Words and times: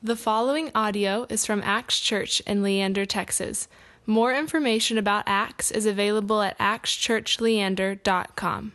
The 0.00 0.14
following 0.14 0.70
audio 0.76 1.26
is 1.28 1.44
from 1.44 1.60
Acts 1.64 1.98
Church 1.98 2.38
in 2.46 2.62
Leander, 2.62 3.04
Texas. 3.04 3.66
More 4.06 4.32
information 4.32 4.96
about 4.96 5.24
Acts 5.26 5.72
is 5.72 5.86
available 5.86 6.40
at 6.40 6.56
actschurchleander.com. 6.60 8.72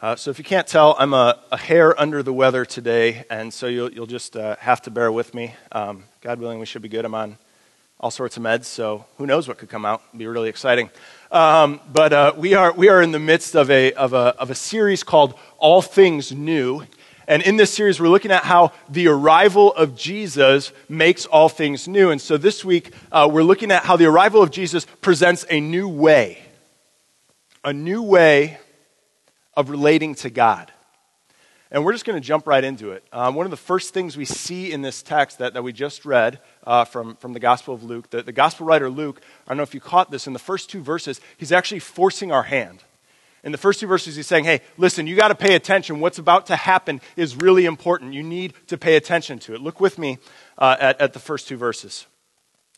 Uh, 0.00 0.16
so, 0.16 0.32
if 0.32 0.38
you 0.38 0.44
can't 0.44 0.66
tell, 0.66 0.96
I'm 0.98 1.14
a, 1.14 1.38
a, 1.52 1.56
hair 1.56 1.96
under 2.00 2.24
the 2.24 2.32
weather 2.32 2.64
today, 2.64 3.24
and 3.30 3.54
so 3.54 3.68
you'll, 3.68 3.92
you'll 3.92 4.08
just 4.08 4.36
uh, 4.36 4.56
have 4.56 4.82
to 4.82 4.90
bear 4.90 5.12
with 5.12 5.34
me. 5.34 5.54
Um, 5.70 6.02
God 6.20 6.40
willing, 6.40 6.58
we 6.58 6.66
should 6.66 6.82
be 6.82 6.88
good. 6.88 7.04
I'm 7.04 7.14
on 7.14 7.38
all 8.00 8.10
sorts 8.10 8.36
of 8.36 8.42
meds, 8.42 8.64
so 8.64 9.04
who 9.18 9.26
knows 9.26 9.46
what 9.46 9.58
could 9.58 9.68
come 9.68 9.84
out? 9.84 10.02
It'll 10.08 10.18
be 10.18 10.26
really 10.26 10.48
exciting. 10.48 10.90
Um, 11.30 11.80
but 11.92 12.12
uh, 12.12 12.32
we, 12.36 12.54
are, 12.54 12.72
we 12.72 12.88
are 12.88 13.00
in 13.00 13.12
the 13.12 13.20
midst 13.20 13.54
of 13.54 13.70
a, 13.70 13.92
of, 13.92 14.14
a, 14.14 14.34
of 14.36 14.50
a 14.50 14.56
series 14.56 15.04
called 15.04 15.38
All 15.58 15.80
Things 15.80 16.32
New. 16.32 16.82
And 17.32 17.40
in 17.44 17.56
this 17.56 17.72
series, 17.72 17.98
we're 17.98 18.10
looking 18.10 18.30
at 18.30 18.44
how 18.44 18.72
the 18.90 19.08
arrival 19.08 19.72
of 19.72 19.96
Jesus 19.96 20.70
makes 20.86 21.24
all 21.24 21.48
things 21.48 21.88
new. 21.88 22.10
And 22.10 22.20
so 22.20 22.36
this 22.36 22.62
week, 22.62 22.92
uh, 23.10 23.26
we're 23.32 23.42
looking 23.42 23.70
at 23.70 23.84
how 23.84 23.96
the 23.96 24.04
arrival 24.04 24.42
of 24.42 24.50
Jesus 24.50 24.86
presents 25.00 25.46
a 25.48 25.58
new 25.58 25.88
way, 25.88 26.42
a 27.64 27.72
new 27.72 28.02
way 28.02 28.58
of 29.56 29.70
relating 29.70 30.14
to 30.16 30.28
God. 30.28 30.70
And 31.70 31.86
we're 31.86 31.92
just 31.92 32.04
going 32.04 32.20
to 32.20 32.26
jump 32.26 32.46
right 32.46 32.62
into 32.62 32.90
it. 32.90 33.02
Um, 33.14 33.34
one 33.34 33.46
of 33.46 33.50
the 33.50 33.56
first 33.56 33.94
things 33.94 34.14
we 34.14 34.26
see 34.26 34.70
in 34.70 34.82
this 34.82 35.02
text 35.02 35.38
that, 35.38 35.54
that 35.54 35.62
we 35.62 35.72
just 35.72 36.04
read 36.04 36.38
uh, 36.66 36.84
from, 36.84 37.16
from 37.16 37.32
the 37.32 37.40
Gospel 37.40 37.72
of 37.72 37.82
Luke, 37.82 38.10
the, 38.10 38.22
the 38.22 38.32
Gospel 38.32 38.66
writer 38.66 38.90
Luke, 38.90 39.22
I 39.46 39.52
don't 39.52 39.56
know 39.56 39.62
if 39.62 39.72
you 39.72 39.80
caught 39.80 40.10
this, 40.10 40.26
in 40.26 40.34
the 40.34 40.38
first 40.38 40.68
two 40.68 40.82
verses, 40.82 41.18
he's 41.38 41.50
actually 41.50 41.80
forcing 41.80 42.30
our 42.30 42.42
hand. 42.42 42.84
In 43.44 43.50
the 43.50 43.58
first 43.58 43.80
two 43.80 43.88
verses, 43.88 44.14
he's 44.14 44.26
saying, 44.26 44.44
hey, 44.44 44.60
listen, 44.78 45.06
you 45.06 45.16
got 45.16 45.28
to 45.28 45.34
pay 45.34 45.54
attention. 45.54 45.98
What's 45.98 46.18
about 46.18 46.46
to 46.46 46.56
happen 46.56 47.00
is 47.16 47.34
really 47.34 47.64
important. 47.64 48.14
You 48.14 48.22
need 48.22 48.54
to 48.68 48.78
pay 48.78 48.94
attention 48.94 49.40
to 49.40 49.54
it. 49.54 49.60
Look 49.60 49.80
with 49.80 49.98
me 49.98 50.18
uh, 50.58 50.76
at, 50.78 51.00
at 51.00 51.12
the 51.12 51.18
first 51.18 51.48
two 51.48 51.56
verses. 51.56 52.06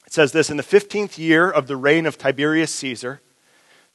It 0.06 0.12
says 0.12 0.32
this 0.32 0.48
In 0.48 0.56
the 0.56 0.62
15th 0.62 1.18
year 1.18 1.50
of 1.50 1.66
the 1.66 1.76
reign 1.76 2.06
of 2.06 2.16
Tiberius 2.16 2.74
Caesar, 2.76 3.20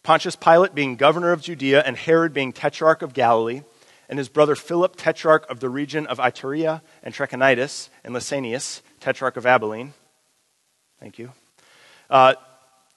Pontius 0.03 0.35
Pilate 0.35 0.75
being 0.75 0.95
governor 0.95 1.31
of 1.31 1.41
Judea, 1.41 1.81
and 1.85 1.97
Herod 1.97 2.33
being 2.33 2.53
tetrarch 2.53 3.01
of 3.01 3.13
Galilee, 3.13 3.63
and 4.07 4.19
his 4.19 4.29
brother 4.29 4.55
Philip, 4.55 4.95
tetrarch 4.95 5.49
of 5.49 5.59
the 5.59 5.69
region 5.69 6.05
of 6.05 6.19
Iturea 6.19 6.81
and 7.01 7.13
Trachonitis, 7.13 7.89
and 8.03 8.15
Lysanias, 8.15 8.81
tetrarch 8.99 9.37
of 9.37 9.45
Abilene. 9.45 9.93
Thank 10.99 11.17
you. 11.17 11.31
Uh, 12.09 12.35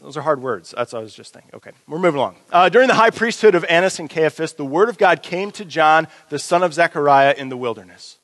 those 0.03 0.17
are 0.17 0.23
hard 0.23 0.43
words. 0.43 0.75
That's 0.77 0.93
what 0.93 0.99
I 0.99 1.03
was 1.03 1.15
just 1.15 1.33
thinking. 1.33 1.53
Okay, 1.55 1.71
we're 1.87 1.99
moving 1.99 2.19
along. 2.19 2.37
Uh, 2.51 2.69
during 2.69 2.89
the 2.89 2.95
high 2.95 3.11
priesthood 3.11 3.55
of 3.55 3.65
Annas 3.69 3.99
and 3.99 4.11
Caiaphas, 4.11 4.55
the 4.55 4.65
word 4.65 4.89
of 4.89 4.99
God 4.99 5.23
came 5.23 5.51
to 5.53 5.65
John, 5.65 6.09
the 6.29 6.39
son 6.39 6.63
of 6.63 6.75
Zechariah, 6.75 7.35
in 7.37 7.49
the 7.49 7.57
wilderness. 7.57 8.19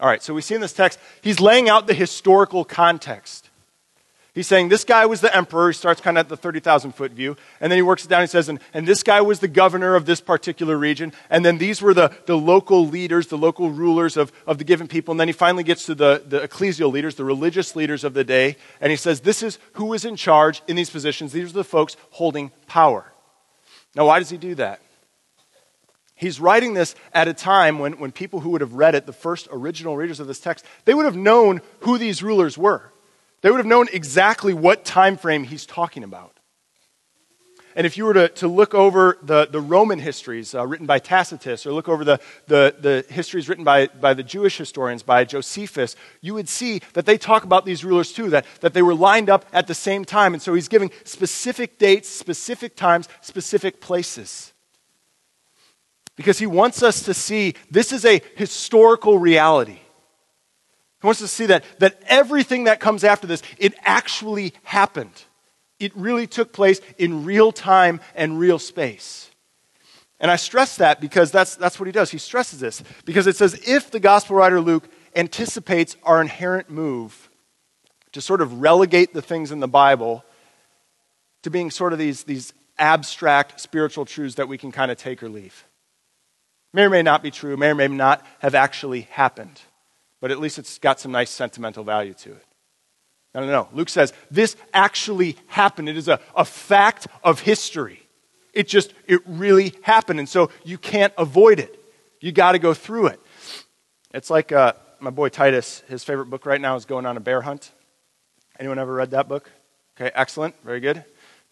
All 0.00 0.08
right, 0.08 0.22
so 0.22 0.32
we 0.32 0.40
see 0.40 0.54
in 0.54 0.60
this 0.60 0.72
text, 0.72 0.98
he's 1.22 1.40
laying 1.40 1.68
out 1.68 1.86
the 1.86 1.94
historical 1.94 2.64
context. 2.64 3.47
He's 4.34 4.46
saying 4.46 4.68
this 4.68 4.84
guy 4.84 5.06
was 5.06 5.20
the 5.20 5.34
emperor. 5.34 5.68
He 5.68 5.74
starts 5.74 6.00
kind 6.00 6.16
of 6.16 6.26
at 6.26 6.28
the 6.28 6.36
30,000 6.36 6.92
foot 6.92 7.12
view. 7.12 7.36
And 7.60 7.72
then 7.72 7.76
he 7.78 7.82
works 7.82 8.04
it 8.04 8.08
down. 8.08 8.20
He 8.20 8.26
says, 8.26 8.48
and, 8.48 8.60
and 8.72 8.86
this 8.86 9.02
guy 9.02 9.20
was 9.20 9.40
the 9.40 9.48
governor 9.48 9.96
of 9.96 10.06
this 10.06 10.20
particular 10.20 10.76
region. 10.76 11.12
And 11.30 11.44
then 11.44 11.58
these 11.58 11.82
were 11.82 11.94
the, 11.94 12.12
the 12.26 12.36
local 12.36 12.86
leaders, 12.86 13.28
the 13.28 13.38
local 13.38 13.70
rulers 13.70 14.16
of, 14.16 14.30
of 14.46 14.58
the 14.58 14.64
given 14.64 14.86
people. 14.86 15.12
And 15.12 15.18
then 15.18 15.28
he 15.28 15.32
finally 15.32 15.64
gets 15.64 15.86
to 15.86 15.94
the, 15.94 16.22
the 16.24 16.40
ecclesial 16.40 16.92
leaders, 16.92 17.16
the 17.16 17.24
religious 17.24 17.74
leaders 17.74 18.04
of 18.04 18.14
the 18.14 18.22
day. 18.22 18.56
And 18.80 18.90
he 18.90 18.96
says, 18.96 19.20
this 19.20 19.42
is 19.42 19.58
who 19.72 19.86
was 19.86 20.04
in 20.04 20.14
charge 20.14 20.62
in 20.68 20.76
these 20.76 20.90
positions. 20.90 21.32
These 21.32 21.50
are 21.50 21.54
the 21.54 21.64
folks 21.64 21.96
holding 22.10 22.52
power. 22.66 23.12
Now, 23.96 24.06
why 24.06 24.18
does 24.18 24.30
he 24.30 24.36
do 24.36 24.54
that? 24.56 24.80
He's 26.14 26.40
writing 26.40 26.74
this 26.74 26.94
at 27.12 27.28
a 27.28 27.34
time 27.34 27.78
when, 27.78 27.94
when 27.94 28.12
people 28.12 28.40
who 28.40 28.50
would 28.50 28.60
have 28.60 28.74
read 28.74 28.94
it, 28.94 29.06
the 29.06 29.12
first 29.12 29.48
original 29.50 29.96
readers 29.96 30.20
of 30.20 30.26
this 30.26 30.40
text, 30.40 30.64
they 30.84 30.92
would 30.92 31.04
have 31.04 31.16
known 31.16 31.60
who 31.80 31.96
these 31.96 32.22
rulers 32.22 32.58
were. 32.58 32.92
They 33.40 33.50
would 33.50 33.58
have 33.58 33.66
known 33.66 33.86
exactly 33.92 34.52
what 34.52 34.84
time 34.84 35.16
frame 35.16 35.44
he's 35.44 35.66
talking 35.66 36.02
about. 36.02 36.38
And 37.76 37.86
if 37.86 37.96
you 37.96 38.06
were 38.06 38.14
to, 38.14 38.28
to 38.28 38.48
look 38.48 38.74
over 38.74 39.18
the, 39.22 39.46
the 39.48 39.60
Roman 39.60 40.00
histories 40.00 40.52
uh, 40.52 40.66
written 40.66 40.84
by 40.84 40.98
Tacitus, 40.98 41.64
or 41.64 41.72
look 41.72 41.88
over 41.88 42.02
the, 42.02 42.18
the, 42.48 42.74
the 42.76 43.14
histories 43.14 43.48
written 43.48 43.62
by, 43.62 43.86
by 43.86 44.14
the 44.14 44.24
Jewish 44.24 44.58
historians, 44.58 45.04
by 45.04 45.24
Josephus, 45.24 45.94
you 46.20 46.34
would 46.34 46.48
see 46.48 46.80
that 46.94 47.06
they 47.06 47.16
talk 47.16 47.44
about 47.44 47.64
these 47.64 47.84
rulers 47.84 48.12
too, 48.12 48.30
that, 48.30 48.46
that 48.62 48.74
they 48.74 48.82
were 48.82 48.96
lined 48.96 49.30
up 49.30 49.46
at 49.52 49.68
the 49.68 49.74
same 49.74 50.04
time. 50.04 50.34
And 50.34 50.42
so 50.42 50.54
he's 50.54 50.66
giving 50.66 50.90
specific 51.04 51.78
dates, 51.78 52.08
specific 52.08 52.74
times, 52.74 53.08
specific 53.20 53.80
places. 53.80 54.52
Because 56.16 56.40
he 56.40 56.46
wants 56.48 56.82
us 56.82 57.02
to 57.02 57.14
see 57.14 57.54
this 57.70 57.92
is 57.92 58.04
a 58.04 58.20
historical 58.34 59.20
reality. 59.20 59.78
He 61.00 61.06
wants 61.06 61.22
us 61.22 61.30
to 61.30 61.34
see 61.34 61.46
that, 61.46 61.64
that 61.78 62.00
everything 62.06 62.64
that 62.64 62.80
comes 62.80 63.04
after 63.04 63.26
this, 63.26 63.42
it 63.58 63.74
actually 63.84 64.52
happened. 64.64 65.24
It 65.78 65.96
really 65.96 66.26
took 66.26 66.52
place 66.52 66.80
in 66.98 67.24
real 67.24 67.52
time 67.52 68.00
and 68.16 68.38
real 68.38 68.58
space. 68.58 69.30
And 70.18 70.30
I 70.30 70.36
stress 70.36 70.76
that 70.78 71.00
because 71.00 71.30
that's, 71.30 71.54
that's 71.54 71.78
what 71.78 71.86
he 71.86 71.92
does. 71.92 72.10
He 72.10 72.18
stresses 72.18 72.58
this 72.58 72.82
because 73.04 73.28
it 73.28 73.36
says 73.36 73.60
if 73.66 73.92
the 73.92 74.00
gospel 74.00 74.34
writer 74.34 74.60
Luke 74.60 74.88
anticipates 75.14 75.96
our 76.02 76.20
inherent 76.20 76.68
move 76.68 77.30
to 78.10 78.20
sort 78.20 78.40
of 78.40 78.60
relegate 78.60 79.14
the 79.14 79.22
things 79.22 79.52
in 79.52 79.60
the 79.60 79.68
Bible 79.68 80.24
to 81.44 81.50
being 81.50 81.70
sort 81.70 81.92
of 81.92 82.00
these, 82.00 82.24
these 82.24 82.52
abstract 82.76 83.60
spiritual 83.60 84.04
truths 84.04 84.34
that 84.34 84.48
we 84.48 84.58
can 84.58 84.72
kind 84.72 84.90
of 84.90 84.98
take 84.98 85.22
or 85.22 85.28
leave. 85.28 85.64
May 86.72 86.82
or 86.82 86.90
may 86.90 87.02
not 87.02 87.22
be 87.22 87.30
true, 87.30 87.56
may 87.56 87.68
or 87.68 87.74
may 87.76 87.86
not 87.86 88.26
have 88.40 88.56
actually 88.56 89.02
happened 89.02 89.60
but 90.20 90.30
at 90.30 90.40
least 90.40 90.58
it's 90.58 90.78
got 90.78 91.00
some 91.00 91.12
nice 91.12 91.30
sentimental 91.30 91.84
value 91.84 92.14
to 92.14 92.32
it. 92.32 92.44
No, 93.34 93.40
no, 93.42 93.46
no. 93.46 93.68
Luke 93.72 93.88
says 93.88 94.12
this 94.30 94.56
actually 94.72 95.36
happened. 95.48 95.88
It 95.88 95.96
is 95.96 96.08
a, 96.08 96.20
a 96.34 96.44
fact 96.44 97.06
of 97.22 97.40
history. 97.40 98.02
It 98.52 98.66
just, 98.66 98.94
it 99.06 99.20
really 99.26 99.74
happened. 99.82 100.18
And 100.18 100.28
so 100.28 100.50
you 100.64 100.78
can't 100.78 101.12
avoid 101.18 101.60
it. 101.60 101.78
You 102.20 102.32
got 102.32 102.52
to 102.52 102.58
go 102.58 102.74
through 102.74 103.08
it. 103.08 103.20
It's 104.12 104.30
like 104.30 104.50
uh, 104.50 104.72
my 104.98 105.10
boy 105.10 105.28
Titus, 105.28 105.82
his 105.88 106.02
favorite 106.02 106.26
book 106.26 106.46
right 106.46 106.60
now 106.60 106.74
is 106.74 106.84
Going 106.84 107.06
on 107.06 107.16
a 107.16 107.20
Bear 107.20 107.42
Hunt. 107.42 107.70
Anyone 108.58 108.78
ever 108.78 108.92
read 108.92 109.12
that 109.12 109.28
book? 109.28 109.50
Okay, 109.96 110.10
excellent. 110.14 110.54
Very 110.64 110.80
good. 110.80 111.04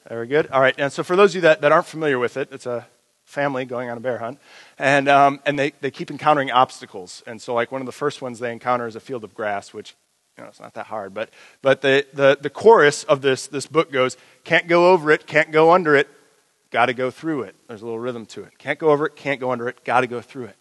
Very 0.09 0.27
good. 0.27 0.49
All 0.49 0.61
right. 0.61 0.75
And 0.79 0.93
so 0.93 1.03
for 1.05 1.15
those 1.15 1.33
of 1.33 1.37
you 1.37 1.41
that, 1.43 1.61
that 1.61 1.71
aren't 1.71 1.87
familiar 1.87 2.19
with 2.19 2.37
it, 2.37 2.49
it's 2.51 2.67
a 2.67 2.87
family 3.27 3.65
going 3.65 3.91
on 3.91 3.99
a 3.99 4.01
bear 4.01 4.19
hunt, 4.19 4.39
and, 4.79 5.09
um, 5.09 5.41
and 5.45 5.59
they, 5.59 5.73
they 5.83 5.91
keep 5.91 6.11
encountering 6.11 6.51
obstacles. 6.51 7.23
And 7.27 7.43
so, 7.43 7.53
like, 7.53 7.71
one 7.71 7.83
of 7.83 7.87
the 7.87 7.93
first 7.93 8.23
ones 8.23 8.39
they 8.39 8.53
encounter 8.53 8.87
is 8.87 8.97
a 8.97 9.01
field 9.01 9.25
of 9.25 9.35
grass, 9.35 9.75
which, 9.75 9.95
you 10.39 10.45
know, 10.45 10.49
it's 10.49 10.61
not 10.61 10.75
that 10.75 10.87
hard. 10.87 11.13
But, 11.13 11.31
but 11.61 11.83
the, 11.83 12.07
the, 12.15 12.39
the 12.41 12.51
chorus 12.51 13.05
of 13.05 13.21
this, 13.21 13.49
this 13.49 13.67
book 13.67 13.93
goes, 13.93 14.17
can't 14.45 14.69
go 14.69 14.93
over 14.93 15.11
it, 15.11 15.27
can't 15.27 15.51
go 15.51 15.73
under 15.73 15.95
it, 15.97 16.09
got 16.71 16.87
to 16.87 16.95
go 16.95 17.11
through 17.11 17.43
it. 17.43 17.57
There's 17.69 17.83
a 17.83 17.85
little 17.85 17.99
rhythm 17.99 18.27
to 18.27 18.45
it. 18.45 18.57
Can't 18.59 18.79
go 18.79 18.91
over 18.91 19.07
it, 19.07 19.17
can't 19.17 19.41
go 19.41 19.51
under 19.51 19.69
it, 19.69 19.85
got 19.85 20.01
to 20.01 20.07
go 20.07 20.21
through 20.21 20.47
it. 20.47 20.57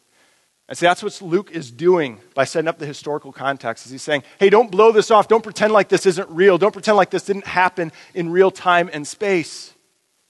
And 0.68 0.76
see, 0.76 0.88
that's 0.88 1.04
what 1.04 1.22
Luke 1.22 1.52
is 1.52 1.70
doing 1.70 2.20
by 2.34 2.46
setting 2.46 2.68
up 2.68 2.80
the 2.80 2.88
historical 2.88 3.32
context. 3.32 3.86
Is 3.86 3.92
he's 3.92 4.02
saying, 4.02 4.24
hey, 4.40 4.50
don't 4.50 4.72
blow 4.72 4.92
this 4.92 5.12
off. 5.12 5.28
Don't 5.28 5.44
pretend 5.44 5.72
like 5.72 5.90
this 5.90 6.08
isn't 6.08 6.28
real. 6.32 6.58
Don't 6.58 6.72
pretend 6.72 6.98
like 6.98 7.12
this 7.12 7.26
didn't 7.26 7.46
happen 7.46 7.92
in 8.16 8.32
real 8.32 8.50
time 8.50 8.90
and 8.92 9.08
space. 9.08 9.75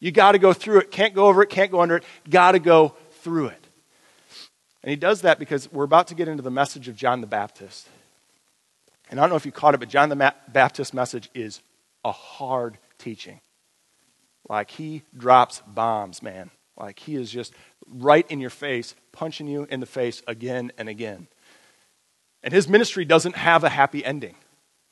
You 0.05 0.11
got 0.11 0.33
to 0.33 0.37
go 0.37 0.53
through 0.53 0.81
it. 0.81 0.91
Can't 0.91 1.15
go 1.15 1.25
over 1.25 1.41
it, 1.41 1.49
can't 1.49 1.71
go 1.71 1.81
under 1.81 1.95
it. 1.95 2.03
Got 2.29 2.51
to 2.51 2.59
go 2.59 2.93
through 3.23 3.47
it. 3.47 3.67
And 4.83 4.91
he 4.91 4.95
does 4.95 5.21
that 5.21 5.39
because 5.39 5.71
we're 5.71 5.83
about 5.83 6.09
to 6.09 6.13
get 6.13 6.27
into 6.27 6.43
the 6.43 6.51
message 6.51 6.87
of 6.87 6.95
John 6.95 7.21
the 7.21 7.27
Baptist. 7.27 7.87
And 9.09 9.19
I 9.19 9.23
don't 9.23 9.31
know 9.31 9.35
if 9.35 9.47
you 9.47 9.51
caught 9.51 9.73
it, 9.73 9.79
but 9.79 9.89
John 9.89 10.09
the 10.09 10.35
Baptist 10.47 10.93
message 10.93 11.31
is 11.33 11.63
a 12.03 12.11
hard 12.11 12.77
teaching. 12.99 13.39
Like 14.47 14.69
he 14.69 15.01
drops 15.17 15.63
bombs, 15.65 16.21
man. 16.21 16.51
Like 16.79 16.99
he 16.99 17.15
is 17.15 17.31
just 17.31 17.55
right 17.87 18.29
in 18.29 18.39
your 18.39 18.51
face, 18.51 18.93
punching 19.11 19.47
you 19.47 19.65
in 19.71 19.79
the 19.79 19.87
face 19.87 20.21
again 20.27 20.71
and 20.77 20.87
again. 20.87 21.29
And 22.43 22.53
his 22.53 22.69
ministry 22.69 23.05
doesn't 23.05 23.37
have 23.37 23.63
a 23.63 23.69
happy 23.69 24.05
ending. 24.05 24.35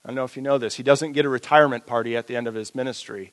I 0.04 0.10
don't 0.10 0.16
know 0.16 0.24
if 0.24 0.36
you 0.36 0.42
know 0.42 0.58
this. 0.58 0.74
He 0.74 0.82
doesn't 0.82 1.12
get 1.12 1.24
a 1.24 1.30
retirement 1.30 1.86
party 1.86 2.18
at 2.18 2.26
the 2.26 2.36
end 2.36 2.48
of 2.48 2.56
his 2.56 2.74
ministry. 2.74 3.32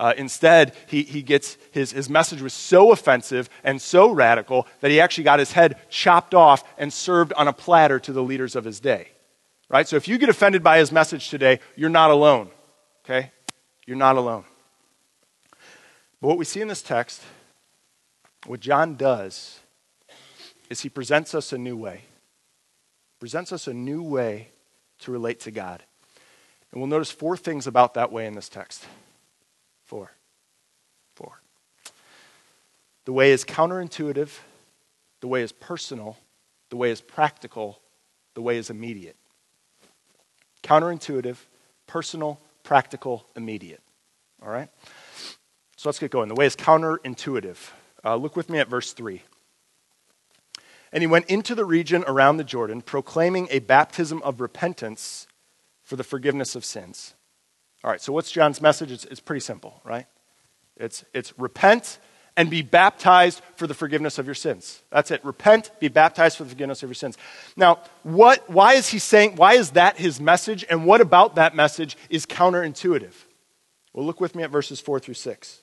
Uh, 0.00 0.14
instead, 0.16 0.74
he, 0.86 1.02
he 1.02 1.20
gets 1.20 1.58
his, 1.72 1.92
his 1.92 2.08
message 2.08 2.40
was 2.40 2.54
so 2.54 2.90
offensive 2.90 3.50
and 3.62 3.82
so 3.82 4.10
radical 4.10 4.66
that 4.80 4.90
he 4.90 4.98
actually 4.98 5.24
got 5.24 5.38
his 5.38 5.52
head 5.52 5.76
chopped 5.90 6.34
off 6.34 6.64
and 6.78 6.90
served 6.90 7.34
on 7.34 7.46
a 7.46 7.52
platter 7.52 8.00
to 8.00 8.10
the 8.10 8.22
leaders 8.22 8.56
of 8.56 8.64
his 8.64 8.80
day. 8.80 9.08
Right? 9.68 9.86
So 9.86 9.96
if 9.96 10.08
you 10.08 10.16
get 10.16 10.30
offended 10.30 10.62
by 10.62 10.78
his 10.78 10.90
message 10.90 11.28
today, 11.28 11.60
you're 11.76 11.90
not 11.90 12.10
alone. 12.10 12.48
Okay? 13.04 13.30
You're 13.86 13.98
not 13.98 14.16
alone. 14.16 14.44
But 16.22 16.28
what 16.28 16.38
we 16.38 16.46
see 16.46 16.62
in 16.62 16.68
this 16.68 16.80
text, 16.80 17.20
what 18.46 18.60
John 18.60 18.96
does, 18.96 19.60
is 20.70 20.80
he 20.80 20.88
presents 20.88 21.34
us 21.34 21.52
a 21.52 21.58
new 21.58 21.76
way. 21.76 22.04
Presents 23.18 23.52
us 23.52 23.66
a 23.66 23.74
new 23.74 24.02
way 24.02 24.48
to 25.00 25.12
relate 25.12 25.40
to 25.40 25.50
God. 25.50 25.82
And 26.72 26.80
we'll 26.80 26.88
notice 26.88 27.10
four 27.10 27.36
things 27.36 27.66
about 27.66 27.92
that 27.94 28.10
way 28.10 28.24
in 28.24 28.34
this 28.34 28.48
text. 28.48 28.86
Four. 29.90 30.12
Four. 31.16 31.40
The 33.06 33.12
way 33.12 33.32
is 33.32 33.44
counterintuitive, 33.44 34.38
the 35.20 35.26
way 35.26 35.42
is 35.42 35.50
personal, 35.50 36.16
the 36.68 36.76
way 36.76 36.92
is 36.92 37.00
practical, 37.00 37.80
the 38.34 38.40
way 38.40 38.56
is 38.56 38.70
immediate. 38.70 39.16
Counterintuitive, 40.62 41.38
personal, 41.88 42.38
practical, 42.62 43.26
immediate. 43.34 43.80
All 44.40 44.48
right? 44.50 44.68
So 45.76 45.88
let's 45.88 45.98
get 45.98 46.12
going. 46.12 46.28
The 46.28 46.36
way 46.36 46.46
is 46.46 46.54
counterintuitive. 46.54 47.58
Uh, 48.04 48.14
look 48.14 48.36
with 48.36 48.48
me 48.48 48.60
at 48.60 48.68
verse 48.68 48.92
3. 48.92 49.22
And 50.92 51.02
he 51.02 51.08
went 51.08 51.26
into 51.26 51.56
the 51.56 51.64
region 51.64 52.04
around 52.06 52.36
the 52.36 52.44
Jordan, 52.44 52.80
proclaiming 52.80 53.48
a 53.50 53.58
baptism 53.58 54.22
of 54.22 54.40
repentance 54.40 55.26
for 55.82 55.96
the 55.96 56.04
forgiveness 56.04 56.54
of 56.54 56.64
sins. 56.64 57.14
All 57.82 57.90
right, 57.90 58.00
so 58.00 58.12
what's 58.12 58.30
John's 58.30 58.60
message? 58.60 58.92
It's, 58.92 59.04
it's 59.06 59.20
pretty 59.20 59.40
simple, 59.40 59.80
right? 59.84 60.06
It's, 60.76 61.04
it's 61.14 61.38
repent 61.38 61.98
and 62.36 62.50
be 62.50 62.62
baptized 62.62 63.42
for 63.56 63.66
the 63.66 63.74
forgiveness 63.74 64.18
of 64.18 64.26
your 64.26 64.34
sins. 64.34 64.82
That's 64.90 65.10
it. 65.10 65.24
Repent, 65.24 65.70
be 65.80 65.88
baptized 65.88 66.36
for 66.36 66.44
the 66.44 66.50
forgiveness 66.50 66.82
of 66.82 66.88
your 66.88 66.94
sins. 66.94 67.16
Now, 67.56 67.80
what, 68.02 68.48
why 68.48 68.74
is 68.74 68.88
he 68.88 68.98
saying, 68.98 69.36
why 69.36 69.54
is 69.54 69.70
that 69.72 69.98
his 69.98 70.20
message? 70.20 70.64
And 70.68 70.86
what 70.86 71.00
about 71.00 71.34
that 71.36 71.54
message 71.54 71.96
is 72.08 72.26
counterintuitive? 72.26 73.14
Well, 73.92 74.06
look 74.06 74.20
with 74.20 74.34
me 74.34 74.42
at 74.42 74.50
verses 74.50 74.80
4 74.80 75.00
through 75.00 75.14
6. 75.14 75.62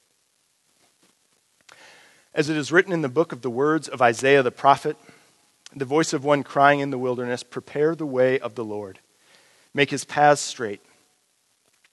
As 2.34 2.50
it 2.50 2.58
is 2.58 2.72
written 2.72 2.94
in 2.94 3.02
the 3.02 3.10
book 3.10 3.32
of 3.32 3.42
the 3.42 3.50
words 3.50 3.88
of 3.88 4.02
Isaiah 4.02 4.44
the 4.44 4.52
prophet, 4.52 4.98
the 5.76 5.86
voice 5.86 6.14
of 6.14 6.24
one 6.24 6.44
crying 6.44 6.80
in 6.80 6.92
the 6.92 6.98
wilderness, 6.98 7.44
Prepare 7.44 7.96
the 7.96 8.06
way 8.06 8.40
of 8.40 8.56
the 8.56 8.64
Lord, 8.64 9.00
make 9.74 9.90
his 9.90 10.04
paths 10.06 10.42
straight. 10.42 10.82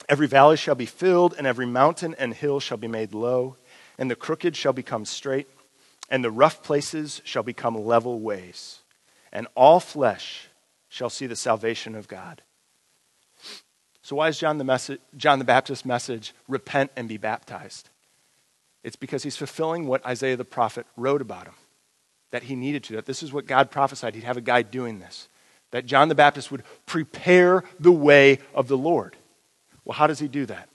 Every 0.08 0.26
valley 0.26 0.56
shall 0.56 0.74
be 0.74 0.86
filled, 0.86 1.34
and 1.36 1.46
every 1.46 1.66
mountain 1.66 2.14
and 2.18 2.34
hill 2.34 2.60
shall 2.60 2.76
be 2.76 2.88
made 2.88 3.14
low, 3.14 3.56
and 3.98 4.10
the 4.10 4.16
crooked 4.16 4.56
shall 4.56 4.72
become 4.72 5.04
straight, 5.04 5.48
and 6.10 6.22
the 6.22 6.30
rough 6.30 6.62
places 6.62 7.22
shall 7.24 7.42
become 7.42 7.74
level 7.74 8.20
ways, 8.20 8.80
and 9.32 9.46
all 9.54 9.80
flesh 9.80 10.48
shall 10.88 11.10
see 11.10 11.26
the 11.26 11.36
salvation 11.36 11.94
of 11.94 12.08
God. 12.08 12.42
So, 14.02 14.16
why 14.16 14.28
is 14.28 14.38
John 14.38 14.58
the, 14.58 14.64
message, 14.64 15.00
John 15.16 15.38
the 15.38 15.46
Baptist's 15.46 15.86
message, 15.86 16.34
repent 16.46 16.90
and 16.94 17.08
be 17.08 17.16
baptized? 17.16 17.88
It's 18.82 18.96
because 18.96 19.22
he's 19.22 19.36
fulfilling 19.36 19.86
what 19.86 20.04
Isaiah 20.04 20.36
the 20.36 20.44
prophet 20.44 20.86
wrote 20.96 21.22
about 21.22 21.46
him 21.46 21.54
that 22.30 22.42
he 22.42 22.56
needed 22.56 22.82
to, 22.84 22.96
that 22.96 23.06
this 23.06 23.22
is 23.22 23.32
what 23.32 23.46
God 23.46 23.70
prophesied. 23.70 24.14
He'd 24.14 24.24
have 24.24 24.36
a 24.36 24.42
guy 24.42 24.62
doing 24.62 24.98
this, 24.98 25.28
that 25.70 25.86
John 25.86 26.08
the 26.08 26.14
Baptist 26.14 26.50
would 26.50 26.64
prepare 26.84 27.64
the 27.80 27.92
way 27.92 28.40
of 28.54 28.68
the 28.68 28.76
Lord. 28.76 29.16
Well, 29.84 29.96
how 29.96 30.06
does 30.06 30.18
he 30.18 30.28
do 30.28 30.46
that? 30.46 30.68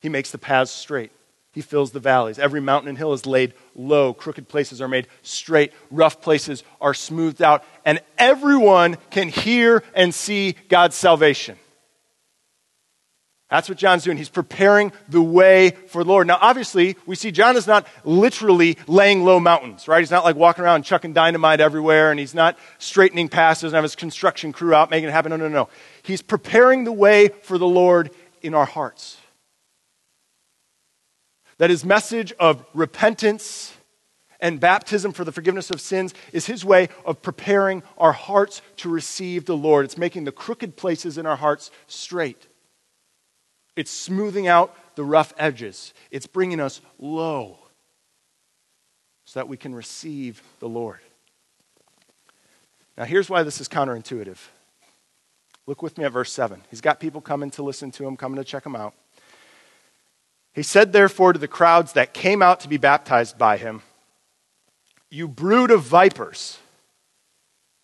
He 0.00 0.08
makes 0.08 0.30
the 0.30 0.38
paths 0.38 0.70
straight. 0.70 1.12
He 1.52 1.60
fills 1.60 1.92
the 1.92 2.00
valleys. 2.00 2.38
Every 2.38 2.60
mountain 2.60 2.88
and 2.88 2.96
hill 2.96 3.12
is 3.12 3.26
laid 3.26 3.52
low. 3.76 4.14
Crooked 4.14 4.48
places 4.48 4.80
are 4.80 4.88
made 4.88 5.06
straight. 5.22 5.72
Rough 5.90 6.22
places 6.22 6.64
are 6.80 6.94
smoothed 6.94 7.42
out. 7.42 7.62
And 7.84 8.00
everyone 8.16 8.96
can 9.10 9.28
hear 9.28 9.82
and 9.94 10.14
see 10.14 10.56
God's 10.68 10.96
salvation. 10.96 11.58
That's 13.52 13.68
what 13.68 13.76
John's 13.76 14.02
doing. 14.02 14.16
He's 14.16 14.30
preparing 14.30 14.92
the 15.10 15.20
way 15.20 15.72
for 15.88 16.02
the 16.02 16.08
Lord. 16.08 16.26
Now, 16.26 16.38
obviously, 16.40 16.96
we 17.04 17.16
see 17.16 17.30
John 17.30 17.54
is 17.58 17.66
not 17.66 17.86
literally 18.02 18.78
laying 18.86 19.24
low 19.24 19.38
mountains, 19.38 19.86
right? 19.86 19.98
He's 19.98 20.10
not 20.10 20.24
like 20.24 20.36
walking 20.36 20.64
around 20.64 20.84
chucking 20.84 21.12
dynamite 21.12 21.60
everywhere, 21.60 22.10
and 22.10 22.18
he's 22.18 22.34
not 22.34 22.56
straightening 22.78 23.28
paths, 23.28 23.60
doesn't 23.60 23.76
have 23.76 23.84
his 23.84 23.94
construction 23.94 24.54
crew 24.54 24.72
out 24.72 24.88
making 24.88 25.10
it 25.10 25.12
happen. 25.12 25.28
No, 25.28 25.36
no, 25.36 25.48
no. 25.48 25.68
He's 26.02 26.22
preparing 26.22 26.84
the 26.84 26.92
way 26.92 27.28
for 27.42 27.58
the 27.58 27.66
Lord 27.66 28.10
in 28.42 28.54
our 28.54 28.66
hearts. 28.66 29.18
That 31.58 31.70
his 31.70 31.84
message 31.84 32.32
of 32.40 32.64
repentance 32.74 33.74
and 34.40 34.58
baptism 34.58 35.12
for 35.12 35.24
the 35.24 35.32
forgiveness 35.32 35.70
of 35.70 35.80
sins 35.80 36.12
is 36.32 36.46
his 36.46 36.64
way 36.64 36.88
of 37.06 37.22
preparing 37.22 37.82
our 37.96 38.12
hearts 38.12 38.60
to 38.78 38.88
receive 38.88 39.44
the 39.44 39.56
Lord. 39.56 39.84
It's 39.84 39.96
making 39.96 40.24
the 40.24 40.32
crooked 40.32 40.76
places 40.76 41.16
in 41.16 41.26
our 41.26 41.36
hearts 41.36 41.70
straight. 41.86 42.48
It's 43.76 43.90
smoothing 43.90 44.48
out 44.48 44.76
the 44.96 45.04
rough 45.04 45.32
edges. 45.38 45.94
It's 46.10 46.26
bringing 46.26 46.60
us 46.60 46.80
low 46.98 47.58
so 49.24 49.40
that 49.40 49.48
we 49.48 49.56
can 49.56 49.74
receive 49.74 50.42
the 50.58 50.68
Lord. 50.68 50.98
Now, 52.98 53.04
here's 53.04 53.30
why 53.30 53.44
this 53.44 53.60
is 53.60 53.68
counterintuitive. 53.68 54.36
Look 55.72 55.80
with 55.80 55.96
me 55.96 56.04
at 56.04 56.12
verse 56.12 56.30
7. 56.30 56.60
He's 56.68 56.82
got 56.82 57.00
people 57.00 57.22
coming 57.22 57.50
to 57.52 57.62
listen 57.62 57.90
to 57.92 58.06
him, 58.06 58.14
coming 58.14 58.36
to 58.36 58.44
check 58.44 58.66
him 58.66 58.76
out. 58.76 58.92
He 60.52 60.62
said, 60.62 60.92
therefore, 60.92 61.32
to 61.32 61.38
the 61.38 61.48
crowds 61.48 61.94
that 61.94 62.12
came 62.12 62.42
out 62.42 62.60
to 62.60 62.68
be 62.68 62.76
baptized 62.76 63.38
by 63.38 63.56
him, 63.56 63.80
You 65.08 65.26
brood 65.28 65.70
of 65.70 65.80
vipers, 65.80 66.58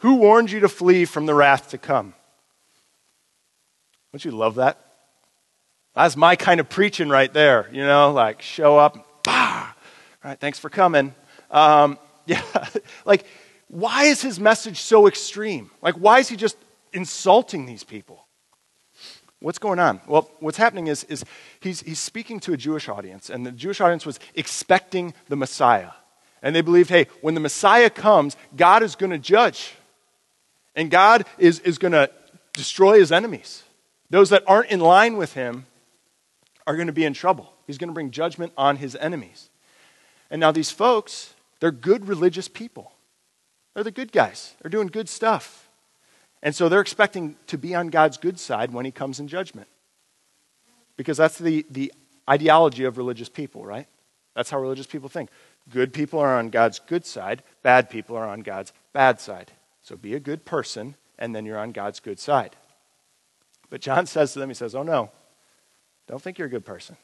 who 0.00 0.16
warned 0.16 0.50
you 0.50 0.60
to 0.60 0.68
flee 0.68 1.06
from 1.06 1.24
the 1.24 1.32
wrath 1.32 1.70
to 1.70 1.78
come? 1.78 2.12
Don't 4.12 4.22
you 4.22 4.32
love 4.32 4.56
that? 4.56 4.78
That's 5.94 6.14
my 6.14 6.36
kind 6.36 6.60
of 6.60 6.68
preaching 6.68 7.08
right 7.08 7.32
there, 7.32 7.70
you 7.72 7.86
know, 7.86 8.12
like 8.12 8.42
show 8.42 8.76
up, 8.76 9.22
bah, 9.24 9.72
all 10.22 10.30
right, 10.30 10.38
thanks 10.38 10.58
for 10.58 10.68
coming. 10.68 11.14
Um, 11.50 11.98
yeah, 12.26 12.42
like, 13.06 13.24
why 13.68 14.04
is 14.04 14.20
his 14.20 14.38
message 14.38 14.78
so 14.78 15.06
extreme? 15.06 15.70
Like, 15.80 15.94
why 15.94 16.18
is 16.18 16.28
he 16.28 16.36
just 16.36 16.58
insulting 16.92 17.66
these 17.66 17.84
people? 17.84 18.26
What's 19.40 19.58
going 19.58 19.78
on? 19.78 20.00
Well, 20.06 20.30
what's 20.40 20.58
happening 20.58 20.88
is, 20.88 21.04
is 21.04 21.24
he's, 21.60 21.80
he's 21.82 22.00
speaking 22.00 22.40
to 22.40 22.52
a 22.52 22.56
Jewish 22.56 22.88
audience, 22.88 23.30
and 23.30 23.46
the 23.46 23.52
Jewish 23.52 23.80
audience 23.80 24.04
was 24.04 24.18
expecting 24.34 25.14
the 25.28 25.36
Messiah. 25.36 25.90
And 26.42 26.54
they 26.54 26.60
believed, 26.60 26.90
hey, 26.90 27.06
when 27.20 27.34
the 27.34 27.40
Messiah 27.40 27.90
comes, 27.90 28.36
God 28.56 28.82
is 28.82 28.96
going 28.96 29.10
to 29.10 29.18
judge. 29.18 29.74
And 30.74 30.90
God 30.90 31.24
is, 31.38 31.60
is 31.60 31.78
going 31.78 31.92
to 31.92 32.10
destroy 32.52 32.98
his 32.98 33.10
enemies. 33.12 33.62
Those 34.10 34.30
that 34.30 34.44
aren't 34.46 34.70
in 34.70 34.80
line 34.80 35.16
with 35.16 35.34
him 35.34 35.66
are 36.66 36.76
going 36.76 36.86
to 36.86 36.92
be 36.92 37.04
in 37.04 37.14
trouble. 37.14 37.52
He's 37.66 37.78
going 37.78 37.88
to 37.88 37.94
bring 37.94 38.10
judgment 38.10 38.52
on 38.56 38.76
his 38.76 38.96
enemies. 38.96 39.50
And 40.30 40.40
now 40.40 40.52
these 40.52 40.70
folks, 40.70 41.34
they're 41.60 41.70
good 41.70 42.08
religious 42.08 42.48
people. 42.48 42.92
They're 43.74 43.84
the 43.84 43.90
good 43.90 44.12
guys. 44.12 44.54
They're 44.60 44.70
doing 44.70 44.88
good 44.88 45.08
stuff. 45.08 45.67
And 46.42 46.54
so 46.54 46.68
they're 46.68 46.80
expecting 46.80 47.36
to 47.48 47.58
be 47.58 47.74
on 47.74 47.88
God's 47.88 48.16
good 48.16 48.38
side 48.38 48.72
when 48.72 48.84
he 48.84 48.90
comes 48.90 49.20
in 49.20 49.28
judgment. 49.28 49.68
Because 50.96 51.16
that's 51.16 51.38
the, 51.38 51.66
the 51.70 51.92
ideology 52.28 52.84
of 52.84 52.96
religious 52.96 53.28
people, 53.28 53.64
right? 53.64 53.86
That's 54.34 54.50
how 54.50 54.60
religious 54.60 54.86
people 54.86 55.08
think. 55.08 55.30
Good 55.70 55.92
people 55.92 56.20
are 56.20 56.38
on 56.38 56.50
God's 56.50 56.78
good 56.78 57.04
side, 57.04 57.42
bad 57.62 57.90
people 57.90 58.16
are 58.16 58.26
on 58.26 58.40
God's 58.40 58.72
bad 58.92 59.20
side. 59.20 59.52
So 59.82 59.96
be 59.96 60.14
a 60.14 60.20
good 60.20 60.44
person, 60.44 60.94
and 61.18 61.34
then 61.34 61.44
you're 61.44 61.58
on 61.58 61.72
God's 61.72 62.00
good 62.00 62.18
side. 62.18 62.54
But 63.70 63.80
John 63.80 64.06
says 64.06 64.32
to 64.32 64.38
them, 64.38 64.48
he 64.48 64.54
says, 64.54 64.74
Oh 64.74 64.82
no, 64.82 65.10
don't 66.06 66.22
think 66.22 66.38
you're 66.38 66.46
a 66.46 66.50
good 66.50 66.64
person. 66.64 66.96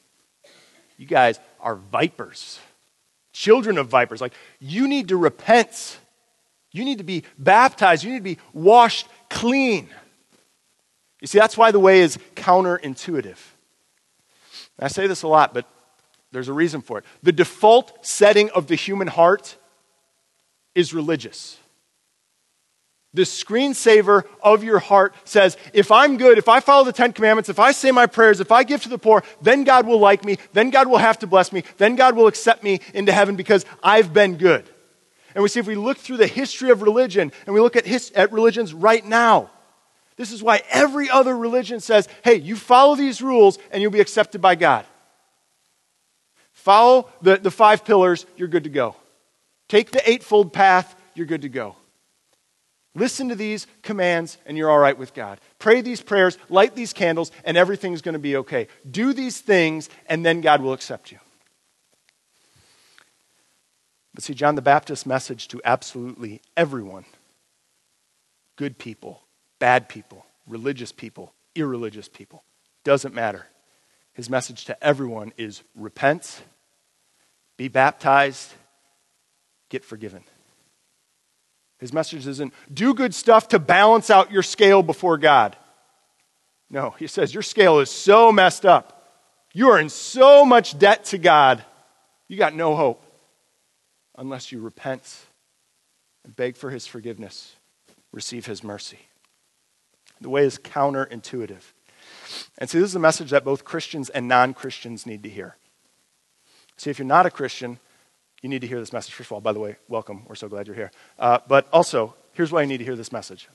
You 0.97 1.05
guys 1.05 1.39
are 1.59 1.75
vipers, 1.75 2.59
children 3.33 3.77
of 3.77 3.87
vipers. 3.87 4.21
Like, 4.21 4.33
you 4.59 4.87
need 4.87 5.09
to 5.09 5.17
repent. 5.17 5.99
You 6.71 6.85
need 6.85 6.99
to 6.99 7.03
be 7.03 7.23
baptized. 7.37 8.03
You 8.03 8.11
need 8.11 8.19
to 8.19 8.23
be 8.23 8.37
washed 8.53 9.07
clean. 9.35 9.89
You 11.21 11.27
see, 11.27 11.37
that's 11.37 11.57
why 11.57 11.71
the 11.71 11.79
way 11.79 11.99
is 11.99 12.17
counterintuitive. 12.35 13.37
I 14.79 14.87
say 14.87 15.07
this 15.07 15.23
a 15.23 15.27
lot, 15.27 15.53
but 15.53 15.67
there's 16.31 16.47
a 16.47 16.53
reason 16.53 16.81
for 16.81 16.99
it. 16.99 17.05
The 17.21 17.31
default 17.31 18.05
setting 18.05 18.49
of 18.51 18.67
the 18.67 18.75
human 18.75 19.07
heart 19.07 19.57
is 20.73 20.93
religious. 20.93 21.57
The 23.13 23.23
screensaver 23.23 24.23
of 24.41 24.63
your 24.63 24.79
heart 24.79 25.13
says, 25.23 25.57
if 25.73 25.91
I'm 25.91 26.17
good, 26.17 26.37
if 26.37 26.49
I 26.49 26.59
follow 26.59 26.83
the 26.83 26.91
Ten 26.91 27.13
Commandments, 27.13 27.49
if 27.49 27.59
I 27.59 27.71
say 27.71 27.91
my 27.91 28.07
prayers, 28.07 28.39
if 28.39 28.51
I 28.51 28.63
give 28.63 28.83
to 28.83 28.89
the 28.89 28.97
poor, 28.97 29.23
then 29.41 29.63
God 29.63 29.85
will 29.85 29.99
like 29.99 30.25
me, 30.25 30.37
then 30.53 30.69
God 30.69 30.87
will 30.87 30.97
have 30.97 31.19
to 31.19 31.27
bless 31.27 31.51
me, 31.53 31.63
then 31.77 31.95
God 31.95 32.15
will 32.15 32.27
accept 32.27 32.63
me 32.63 32.81
into 32.93 33.13
heaven 33.13 33.35
because 33.35 33.65
I've 33.81 34.13
been 34.13 34.37
good. 34.37 34.69
And 35.35 35.43
we 35.43 35.49
see 35.49 35.59
if 35.59 35.67
we 35.67 35.75
look 35.75 35.97
through 35.97 36.17
the 36.17 36.27
history 36.27 36.71
of 36.71 36.81
religion 36.81 37.31
and 37.45 37.53
we 37.53 37.59
look 37.59 37.75
at, 37.75 37.85
his, 37.85 38.09
at 38.11 38.31
religions 38.31 38.73
right 38.73 39.05
now, 39.05 39.51
this 40.15 40.31
is 40.31 40.41
why 40.41 40.63
every 40.69 41.09
other 41.09 41.37
religion 41.37 41.81
says, 41.81 42.07
hey, 42.23 42.35
you 42.35 42.55
follow 42.55 42.95
these 42.95 43.21
rules 43.21 43.59
and 43.69 43.81
you'll 43.81 43.91
be 43.91 43.99
accepted 43.99 44.41
by 44.41 44.55
God. 44.55 44.85
Follow 46.53 47.09
the, 47.21 47.35
the 47.35 47.51
five 47.51 47.83
pillars, 47.83 48.25
you're 48.37 48.47
good 48.47 48.63
to 48.63 48.69
go. 48.69 48.95
Take 49.67 49.91
the 49.91 50.09
eightfold 50.09 50.53
path, 50.53 50.95
you're 51.13 51.25
good 51.25 51.41
to 51.41 51.49
go. 51.49 51.75
Listen 52.95 53.27
to 53.27 53.35
these 53.35 53.67
commands, 53.81 54.37
and 54.45 54.57
you're 54.57 54.71
all 54.71 54.79
right 54.79 54.97
with 54.97 55.13
God. 55.13 55.41
Pray 55.59 55.81
these 55.81 55.99
prayers, 55.99 56.37
light 56.47 56.75
these 56.75 56.93
candles, 56.93 57.29
and 57.43 57.57
everything's 57.57 58.01
going 58.01 58.13
to 58.13 58.19
be 58.19 58.37
okay. 58.37 58.69
Do 58.89 59.11
these 59.11 59.41
things, 59.41 59.89
and 60.07 60.25
then 60.25 60.39
God 60.39 60.61
will 60.61 60.71
accept 60.71 61.11
you. 61.11 61.19
But 64.15 64.23
see, 64.23 64.33
John 64.33 64.55
the 64.55 64.61
Baptist's 64.61 65.05
message 65.05 65.49
to 65.49 65.61
absolutely 65.65 66.41
everyone 66.55 67.03
good 68.55 68.77
people, 68.77 69.21
bad 69.59 69.89
people, 69.89 70.25
religious 70.47 70.93
people, 70.93 71.33
irreligious 71.53 72.07
people 72.07 72.43
doesn't 72.85 73.13
matter. 73.13 73.47
His 74.13 74.29
message 74.29 74.63
to 74.65 74.81
everyone 74.81 75.33
is 75.37 75.63
repent, 75.75 76.43
be 77.57 77.67
baptized, 77.67 78.53
get 79.67 79.83
forgiven. 79.83 80.23
His 81.77 81.91
message 81.91 82.25
isn't 82.25 82.53
do 82.73 82.93
good 82.93 83.13
stuff 83.13 83.49
to 83.49 83.59
balance 83.59 84.09
out 84.09 84.31
your 84.31 84.43
scale 84.43 84.81
before 84.81 85.17
God. 85.17 85.57
No, 86.69 86.91
he 86.91 87.07
says, 87.07 87.33
Your 87.33 87.43
scale 87.43 87.81
is 87.81 87.89
so 87.89 88.31
messed 88.31 88.65
up. 88.65 89.11
You 89.53 89.71
are 89.71 89.79
in 89.79 89.89
so 89.89 90.45
much 90.45 90.79
debt 90.79 91.03
to 91.05 91.17
God, 91.17 91.65
you 92.29 92.37
got 92.37 92.55
no 92.55 92.77
hope 92.77 93.04
unless 94.17 94.51
you 94.51 94.59
repent 94.59 95.25
and 96.23 96.35
beg 96.35 96.57
for 96.57 96.69
his 96.69 96.87
forgiveness, 96.87 97.55
receive 98.11 98.45
his 98.45 98.63
mercy. 98.63 98.99
The 100.21 100.29
way 100.29 100.43
is 100.43 100.57
counterintuitive. 100.57 101.61
And 102.57 102.69
see, 102.69 102.79
this 102.79 102.89
is 102.89 102.95
a 102.95 102.99
message 102.99 103.31
that 103.31 103.43
both 103.43 103.63
Christians 103.63 104.09
and 104.09 104.27
non 104.27 104.53
Christians 104.53 105.05
need 105.05 105.23
to 105.23 105.29
hear. 105.29 105.57
See, 106.77 106.89
if 106.89 106.99
you're 106.99 107.05
not 107.05 107.25
a 107.25 107.31
Christian, 107.31 107.79
you 108.41 108.49
need 108.49 108.61
to 108.61 108.67
hear 108.67 108.79
this 108.79 108.93
message. 108.93 109.13
First 109.13 109.27
of 109.27 109.33
all, 109.33 109.41
by 109.41 109.53
the 109.53 109.59
way, 109.59 109.77
welcome. 109.87 110.25
We're 110.27 110.35
so 110.35 110.47
glad 110.47 110.67
you're 110.67 110.75
here. 110.75 110.91
Uh, 111.17 111.39
but 111.47 111.67
also, 111.73 112.15
here's 112.33 112.51
why 112.51 112.61
you 112.61 112.67
need 112.67 112.77
to 112.77 112.83
hear 112.83 112.95
this 112.95 113.11
message. 113.11 113.49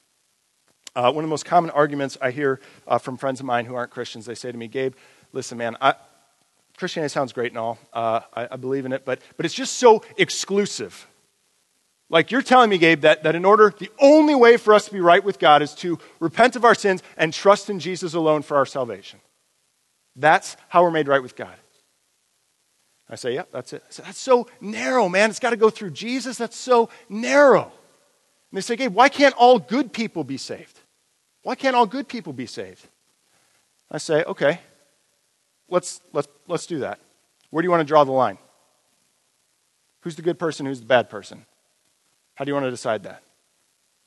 Uh, 0.96 1.12
one 1.12 1.24
of 1.24 1.28
the 1.28 1.30
most 1.30 1.44
common 1.44 1.70
arguments 1.70 2.18
I 2.20 2.32
hear 2.32 2.60
uh, 2.88 2.98
from 2.98 3.16
friends 3.16 3.38
of 3.38 3.46
mine 3.46 3.66
who 3.66 3.74
aren't 3.74 3.92
Christians, 3.92 4.26
they 4.26 4.34
say 4.34 4.50
to 4.50 4.58
me, 4.58 4.66
Gabe, 4.66 4.94
listen, 5.32 5.58
man, 5.58 5.76
I, 5.80 5.94
Christianity 6.80 7.12
sounds 7.12 7.32
great 7.32 7.52
and 7.52 7.58
all. 7.58 7.78
Uh, 7.92 8.20
I, 8.34 8.48
I 8.52 8.56
believe 8.56 8.86
in 8.86 8.92
it, 8.92 9.04
but, 9.04 9.20
but 9.36 9.46
it's 9.46 9.54
just 9.54 9.74
so 9.74 10.02
exclusive. 10.16 11.06
Like 12.08 12.30
you're 12.30 12.42
telling 12.42 12.70
me, 12.70 12.78
Gabe, 12.78 13.02
that, 13.02 13.22
that 13.22 13.36
in 13.36 13.44
order, 13.44 13.72
the 13.78 13.90
only 14.00 14.34
way 14.34 14.56
for 14.56 14.72
us 14.72 14.86
to 14.86 14.92
be 14.92 14.98
right 14.98 15.22
with 15.22 15.38
God 15.38 15.60
is 15.60 15.74
to 15.76 15.98
repent 16.18 16.56
of 16.56 16.64
our 16.64 16.74
sins 16.74 17.02
and 17.18 17.32
trust 17.32 17.68
in 17.70 17.78
Jesus 17.80 18.14
alone 18.14 18.40
for 18.40 18.56
our 18.56 18.64
salvation. 18.64 19.20
That's 20.16 20.56
how 20.68 20.82
we're 20.82 20.90
made 20.90 21.06
right 21.06 21.22
with 21.22 21.36
God. 21.36 21.54
I 23.10 23.16
say, 23.16 23.34
yeah, 23.34 23.42
that's 23.52 23.74
it. 23.74 23.84
Say, 23.90 24.02
that's 24.04 24.18
so 24.18 24.48
narrow, 24.60 25.08
man. 25.08 25.28
It's 25.28 25.38
got 25.38 25.50
to 25.50 25.56
go 25.56 25.68
through 25.68 25.90
Jesus. 25.90 26.38
That's 26.38 26.56
so 26.56 26.88
narrow. 27.10 27.64
And 27.64 28.56
they 28.56 28.62
say, 28.62 28.76
Gabe, 28.76 28.94
why 28.94 29.10
can't 29.10 29.34
all 29.36 29.58
good 29.58 29.92
people 29.92 30.24
be 30.24 30.38
saved? 30.38 30.80
Why 31.42 31.56
can't 31.56 31.76
all 31.76 31.86
good 31.86 32.08
people 32.08 32.32
be 32.32 32.46
saved? 32.46 32.86
I 33.90 33.98
say, 33.98 34.24
okay, 34.24 34.60
let's, 35.70 36.00
let's, 36.12 36.28
let's 36.46 36.66
do 36.66 36.80
that. 36.80 36.98
Where 37.50 37.62
do 37.62 37.66
you 37.66 37.70
want 37.70 37.80
to 37.80 37.86
draw 37.86 38.04
the 38.04 38.12
line? 38.12 38.38
Who's 40.02 40.16
the 40.16 40.22
good 40.22 40.38
person? 40.38 40.66
Who's 40.66 40.80
the 40.80 40.86
bad 40.86 41.10
person? 41.10 41.46
How 42.34 42.44
do 42.44 42.50
you 42.50 42.54
want 42.54 42.66
to 42.66 42.70
decide 42.70 43.02
that? 43.04 43.22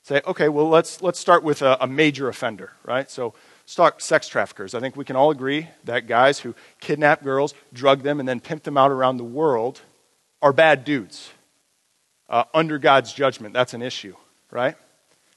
Say, 0.03 0.22
okay, 0.27 0.50
well, 0.50 0.67
let's, 0.67 1.01
let's 1.01 1.20
start 1.20 1.43
with 1.43 1.62
a, 1.62 1.77
a 1.79 1.88
major 1.88 2.27
offender, 2.27 2.74
right? 2.84 3.10
So, 3.10 3.34
start 3.65 4.01
sex 4.01 4.27
traffickers. 4.27 4.75
I 4.75 4.82
think 4.82 4.98
we 4.98 5.05
can 5.05 5.15
all 5.15 5.32
agree 5.32 5.70
that 5.86 6.08
guys 6.08 6.39
who 6.39 6.55
kidnap 6.82 7.24
girls, 7.24 7.53
drug 7.72 8.01
them, 8.01 8.20
and 8.20 8.27
then 8.27 8.41
pimp 8.41 8.63
them 8.63 8.77
out 8.77 8.91
around 8.91 9.15
the 9.15 9.24
world 9.24 9.82
are 10.41 10.51
bad 10.51 10.84
dudes. 10.84 11.32
Uh, 12.27 12.43
under 12.53 12.77
God's 12.79 13.13
judgment, 13.13 13.53
that's 13.53 13.74
an 13.74 13.82
issue, 13.82 14.15
right? 14.51 14.75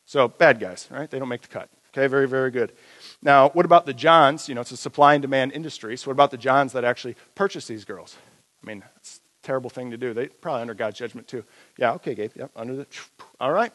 So, 0.05 0.27
bad 0.27 0.59
guys, 0.59 0.89
right? 0.91 1.09
They 1.09 1.21
don't 1.21 1.29
make 1.29 1.43
the 1.43 1.49
cut. 1.49 1.69
Okay, 1.97 2.09
very, 2.09 2.29
very 2.29 2.51
good. 2.51 2.73
Now, 3.23 3.49
what 3.51 3.65
about 3.65 3.87
the 3.87 3.95
Johns? 3.95 4.51
You 4.51 4.55
know, 4.55 4.61
it's 4.61 4.71
a 4.71 4.77
supply 4.77 5.15
and 5.15 5.23
demand 5.23 5.53
industry. 5.53 5.97
So, 5.97 6.11
what 6.11 6.13
about 6.13 6.31
the 6.31 6.37
Johns 6.37 6.75
that 6.75 6.85
actually 6.85 7.17
purchase 7.35 7.67
these 7.67 7.87
girls? 7.87 8.17
I 8.63 8.67
mean, 8.67 8.85
it's 8.97 9.21
a 9.43 9.47
terrible 9.47 9.71
thing 9.71 9.91
to 9.93 9.97
do. 9.97 10.13
They 10.13 10.27
probably 10.27 10.61
under 10.61 10.75
God's 10.75 10.99
judgment 10.99 11.27
too. 11.27 11.43
Yeah, 11.79 11.93
okay, 11.93 12.15
Gabe. 12.15 12.33
Yep, 12.37 12.51
under 12.55 12.77
the. 12.77 12.87
All 13.41 13.51
right. 13.51 13.73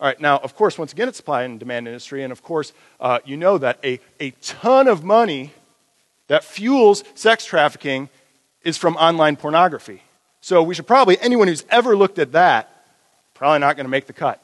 All 0.00 0.08
right. 0.08 0.20
Now, 0.20 0.38
of 0.38 0.56
course, 0.56 0.76
once 0.76 0.92
again, 0.92 1.06
it's 1.06 1.18
supply 1.18 1.44
and 1.44 1.60
demand 1.60 1.86
industry, 1.86 2.24
and 2.24 2.32
of 2.32 2.42
course, 2.42 2.72
uh, 2.98 3.20
you 3.24 3.36
know 3.36 3.58
that 3.58 3.78
a, 3.84 4.00
a 4.18 4.32
ton 4.42 4.88
of 4.88 5.04
money 5.04 5.52
that 6.26 6.42
fuels 6.42 7.04
sex 7.14 7.44
trafficking 7.44 8.08
is 8.64 8.76
from 8.76 8.96
online 8.96 9.36
pornography. 9.36 10.02
So 10.40 10.64
we 10.64 10.74
should 10.74 10.88
probably 10.88 11.16
anyone 11.20 11.46
who's 11.46 11.64
ever 11.70 11.94
looked 11.94 12.18
at 12.18 12.32
that 12.32 12.68
probably 13.34 13.60
not 13.60 13.76
going 13.76 13.86
to 13.86 13.90
make 13.90 14.06
the 14.06 14.12
cut. 14.12 14.40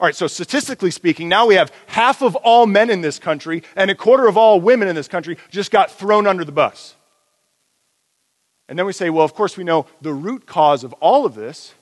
All 0.00 0.06
right, 0.06 0.16
so 0.16 0.26
statistically 0.26 0.90
speaking, 0.90 1.28
now 1.28 1.44
we 1.44 1.56
have 1.56 1.70
half 1.86 2.22
of 2.22 2.34
all 2.36 2.64
men 2.64 2.88
in 2.88 3.02
this 3.02 3.18
country 3.18 3.62
and 3.76 3.90
a 3.90 3.94
quarter 3.94 4.28
of 4.28 4.38
all 4.38 4.58
women 4.58 4.88
in 4.88 4.94
this 4.94 5.08
country 5.08 5.36
just 5.50 5.70
got 5.70 5.90
thrown 5.90 6.26
under 6.26 6.42
the 6.42 6.52
bus. 6.52 6.96
And 8.66 8.78
then 8.78 8.86
we 8.86 8.94
say, 8.94 9.10
well, 9.10 9.26
of 9.26 9.34
course, 9.34 9.58
we 9.58 9.64
know 9.64 9.84
the 10.00 10.14
root 10.14 10.46
cause 10.46 10.84
of 10.84 10.94
all 10.94 11.26
of 11.26 11.34
this 11.34 11.74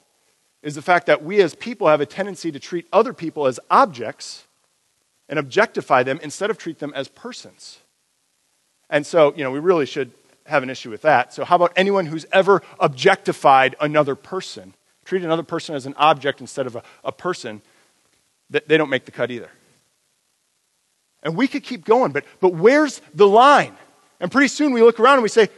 is 0.64 0.74
the 0.74 0.82
fact 0.82 1.06
that 1.06 1.22
we 1.22 1.40
as 1.40 1.54
people 1.54 1.86
have 1.86 2.00
a 2.00 2.06
tendency 2.06 2.50
to 2.50 2.58
treat 2.58 2.88
other 2.92 3.12
people 3.12 3.46
as 3.46 3.60
objects 3.70 4.48
and 5.28 5.38
objectify 5.38 6.02
them 6.02 6.18
instead 6.20 6.50
of 6.50 6.58
treat 6.58 6.80
them 6.80 6.92
as 6.96 7.06
persons. 7.06 7.78
And 8.90 9.06
so, 9.06 9.32
you 9.36 9.44
know, 9.44 9.52
we 9.52 9.60
really 9.60 9.86
should 9.86 10.10
have 10.46 10.64
an 10.64 10.70
issue 10.70 10.90
with 10.90 11.02
that. 11.02 11.32
So, 11.32 11.44
how 11.44 11.54
about 11.54 11.72
anyone 11.76 12.06
who's 12.06 12.26
ever 12.32 12.62
objectified 12.80 13.76
another 13.80 14.16
person? 14.16 14.74
Treat 15.04 15.22
another 15.22 15.44
person 15.44 15.76
as 15.76 15.86
an 15.86 15.94
object 15.98 16.40
instead 16.40 16.66
of 16.66 16.74
a, 16.74 16.82
a 17.04 17.12
person, 17.12 17.62
they 18.50 18.76
don't 18.76 18.90
make 18.90 19.04
the 19.04 19.10
cut 19.10 19.30
either. 19.30 19.50
And 21.22 21.36
we 21.36 21.48
could 21.48 21.64
keep 21.64 21.84
going, 21.84 22.12
but, 22.12 22.24
but 22.40 22.54
where's 22.54 23.00
the 23.14 23.26
line? 23.26 23.76
And 24.20 24.30
pretty 24.30 24.48
soon 24.48 24.72
we 24.72 24.82
look 24.82 25.00
around 25.00 25.14
and 25.14 25.22
we 25.22 25.28
say, 25.28 25.48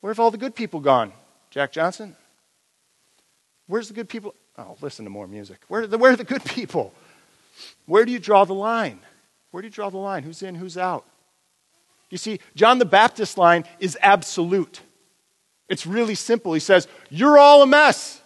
where 0.00 0.12
have 0.12 0.20
all 0.20 0.30
the 0.30 0.38
good 0.38 0.54
people 0.54 0.80
gone? 0.80 1.12
Jack 1.50 1.72
Johnson? 1.72 2.16
Where's 3.66 3.88
the 3.88 3.94
good 3.94 4.08
people? 4.08 4.34
Oh, 4.56 4.76
listen 4.80 5.04
to 5.04 5.10
more 5.10 5.26
music. 5.26 5.58
Where, 5.68 5.86
the, 5.86 5.98
where 5.98 6.12
are 6.12 6.16
the 6.16 6.24
good 6.24 6.44
people? 6.44 6.94
Where 7.86 8.04
do 8.04 8.12
you 8.12 8.18
draw 8.18 8.44
the 8.44 8.54
line? 8.54 9.00
Where 9.50 9.62
do 9.62 9.66
you 9.66 9.72
draw 9.72 9.90
the 9.90 9.98
line? 9.98 10.22
Who's 10.22 10.42
in, 10.42 10.54
who's 10.54 10.78
out? 10.78 11.04
You 12.10 12.18
see, 12.18 12.40
John 12.54 12.78
the 12.78 12.84
Baptist 12.84 13.36
line 13.36 13.64
is 13.80 13.98
absolute. 14.00 14.80
It's 15.68 15.86
really 15.86 16.14
simple. 16.14 16.54
He 16.54 16.60
says, 16.60 16.88
You're 17.10 17.38
all 17.38 17.62
a 17.62 17.66
mess. 17.66 18.22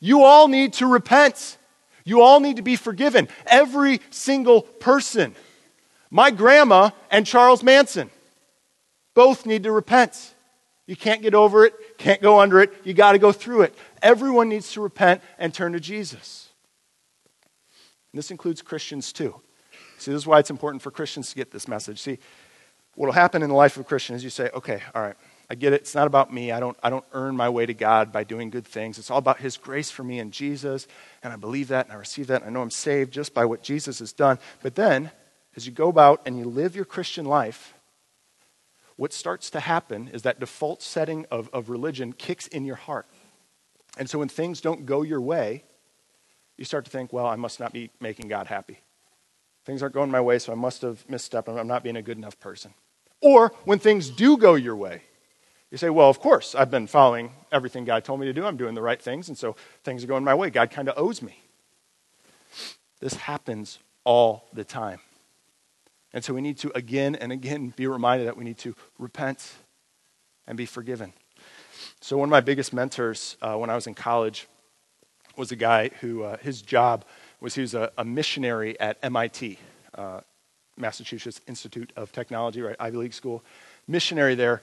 You 0.00 0.24
all 0.24 0.48
need 0.48 0.74
to 0.74 0.86
repent. 0.86 1.56
You 2.06 2.22
all 2.22 2.40
need 2.40 2.56
to 2.56 2.62
be 2.62 2.76
forgiven. 2.76 3.28
Every 3.46 4.00
single 4.10 4.62
person. 4.62 5.34
My 6.08 6.30
grandma 6.30 6.90
and 7.10 7.26
Charles 7.26 7.62
Manson. 7.62 8.10
Both 9.14 9.44
need 9.44 9.64
to 9.64 9.72
repent. 9.72 10.34
You 10.86 10.94
can't 10.94 11.20
get 11.20 11.34
over 11.34 11.64
it, 11.66 11.74
can't 11.98 12.22
go 12.22 12.38
under 12.38 12.60
it, 12.60 12.72
you 12.84 12.94
got 12.94 13.12
to 13.12 13.18
go 13.18 13.32
through 13.32 13.62
it. 13.62 13.74
Everyone 14.00 14.48
needs 14.48 14.72
to 14.74 14.80
repent 14.80 15.20
and 15.36 15.52
turn 15.52 15.72
to 15.72 15.80
Jesus. 15.80 16.48
And 18.12 18.18
this 18.18 18.30
includes 18.30 18.62
Christians 18.62 19.12
too. 19.12 19.40
See, 19.98 20.12
this 20.12 20.22
is 20.22 20.26
why 20.28 20.38
it's 20.38 20.50
important 20.50 20.82
for 20.82 20.92
Christians 20.92 21.30
to 21.30 21.34
get 21.34 21.50
this 21.50 21.66
message. 21.66 21.98
See, 22.00 22.18
what 22.94 23.06
will 23.06 23.12
happen 23.12 23.42
in 23.42 23.48
the 23.48 23.56
life 23.56 23.76
of 23.76 23.80
a 23.80 23.84
Christian 23.84 24.14
is 24.14 24.22
you 24.22 24.30
say, 24.30 24.48
okay, 24.54 24.80
all 24.94 25.02
right, 25.02 25.16
I 25.48 25.54
get 25.54 25.72
it. 25.72 25.82
It's 25.82 25.94
not 25.94 26.06
about 26.06 26.32
me. 26.32 26.50
I 26.50 26.58
don't, 26.58 26.76
I 26.82 26.90
don't 26.90 27.04
earn 27.12 27.36
my 27.36 27.48
way 27.48 27.66
to 27.66 27.74
God 27.74 28.12
by 28.12 28.24
doing 28.24 28.50
good 28.50 28.66
things. 28.66 28.98
It's 28.98 29.10
all 29.10 29.18
about 29.18 29.38
His 29.38 29.56
grace 29.56 29.90
for 29.90 30.02
me 30.02 30.18
in 30.18 30.32
Jesus. 30.32 30.88
And 31.22 31.32
I 31.32 31.36
believe 31.36 31.68
that 31.68 31.86
and 31.86 31.92
I 31.92 31.96
receive 31.96 32.26
that. 32.28 32.42
And 32.42 32.50
I 32.50 32.52
know 32.52 32.62
I'm 32.62 32.70
saved 32.70 33.12
just 33.12 33.32
by 33.32 33.44
what 33.44 33.62
Jesus 33.62 34.00
has 34.00 34.12
done. 34.12 34.38
But 34.62 34.74
then, 34.74 35.12
as 35.54 35.66
you 35.66 35.72
go 35.72 35.88
about 35.88 36.22
and 36.26 36.38
you 36.38 36.46
live 36.46 36.74
your 36.74 36.84
Christian 36.84 37.24
life, 37.24 37.74
what 38.96 39.12
starts 39.12 39.50
to 39.50 39.60
happen 39.60 40.08
is 40.08 40.22
that 40.22 40.40
default 40.40 40.82
setting 40.82 41.26
of, 41.30 41.48
of 41.52 41.70
religion 41.70 42.12
kicks 42.12 42.46
in 42.48 42.64
your 42.64 42.76
heart. 42.76 43.06
And 43.98 44.10
so 44.10 44.18
when 44.18 44.28
things 44.28 44.60
don't 44.60 44.84
go 44.84 45.02
your 45.02 45.20
way, 45.20 45.64
you 46.56 46.64
start 46.64 46.84
to 46.86 46.90
think, 46.90 47.12
well, 47.12 47.26
I 47.26 47.36
must 47.36 47.60
not 47.60 47.72
be 47.72 47.90
making 48.00 48.28
God 48.28 48.46
happy. 48.46 48.80
Things 49.64 49.82
aren't 49.82 49.94
going 49.94 50.10
my 50.10 50.20
way, 50.20 50.38
so 50.38 50.52
I 50.52 50.56
must 50.56 50.82
have 50.82 51.06
misstepped. 51.08 51.48
I'm 51.48 51.66
not 51.66 51.82
being 51.82 51.96
a 51.96 52.02
good 52.02 52.16
enough 52.16 52.38
person. 52.40 52.72
Or 53.20 53.52
when 53.64 53.78
things 53.78 54.08
do 54.10 54.36
go 54.36 54.54
your 54.54 54.76
way, 54.76 55.02
you 55.76 55.78
say, 55.78 55.90
well, 55.90 56.08
of 56.08 56.20
course, 56.20 56.54
I've 56.54 56.70
been 56.70 56.86
following 56.86 57.32
everything 57.52 57.84
God 57.84 58.02
told 58.02 58.18
me 58.18 58.24
to 58.24 58.32
do. 58.32 58.46
I'm 58.46 58.56
doing 58.56 58.74
the 58.74 58.80
right 58.80 59.00
things, 59.00 59.28
and 59.28 59.36
so 59.36 59.56
things 59.84 60.02
are 60.02 60.06
going 60.06 60.24
my 60.24 60.34
way. 60.34 60.48
God 60.48 60.70
kind 60.70 60.88
of 60.88 60.96
owes 60.96 61.20
me. 61.20 61.42
This 63.00 63.12
happens 63.12 63.78
all 64.02 64.48
the 64.54 64.64
time. 64.64 65.00
And 66.14 66.24
so 66.24 66.32
we 66.32 66.40
need 66.40 66.56
to 66.60 66.74
again 66.74 67.14
and 67.14 67.30
again 67.30 67.74
be 67.76 67.86
reminded 67.86 68.26
that 68.26 68.38
we 68.38 68.44
need 68.44 68.56
to 68.60 68.74
repent 68.98 69.52
and 70.46 70.56
be 70.56 70.64
forgiven. 70.64 71.12
So, 72.00 72.16
one 72.16 72.30
of 72.30 72.30
my 72.30 72.40
biggest 72.40 72.72
mentors 72.72 73.36
uh, 73.42 73.56
when 73.56 73.68
I 73.68 73.74
was 73.74 73.86
in 73.86 73.92
college 73.92 74.48
was 75.36 75.52
a 75.52 75.56
guy 75.56 75.90
who 76.00 76.22
uh, 76.22 76.38
his 76.38 76.62
job 76.62 77.04
was 77.38 77.54
he 77.54 77.60
was 77.60 77.74
a, 77.74 77.92
a 77.98 78.04
missionary 78.06 78.80
at 78.80 78.96
MIT, 79.02 79.58
uh, 79.94 80.20
Massachusetts 80.78 81.42
Institute 81.46 81.92
of 81.96 82.12
Technology, 82.12 82.62
right, 82.62 82.76
Ivy 82.80 82.96
League 82.96 83.12
school. 83.12 83.44
Missionary 83.86 84.34
there 84.34 84.62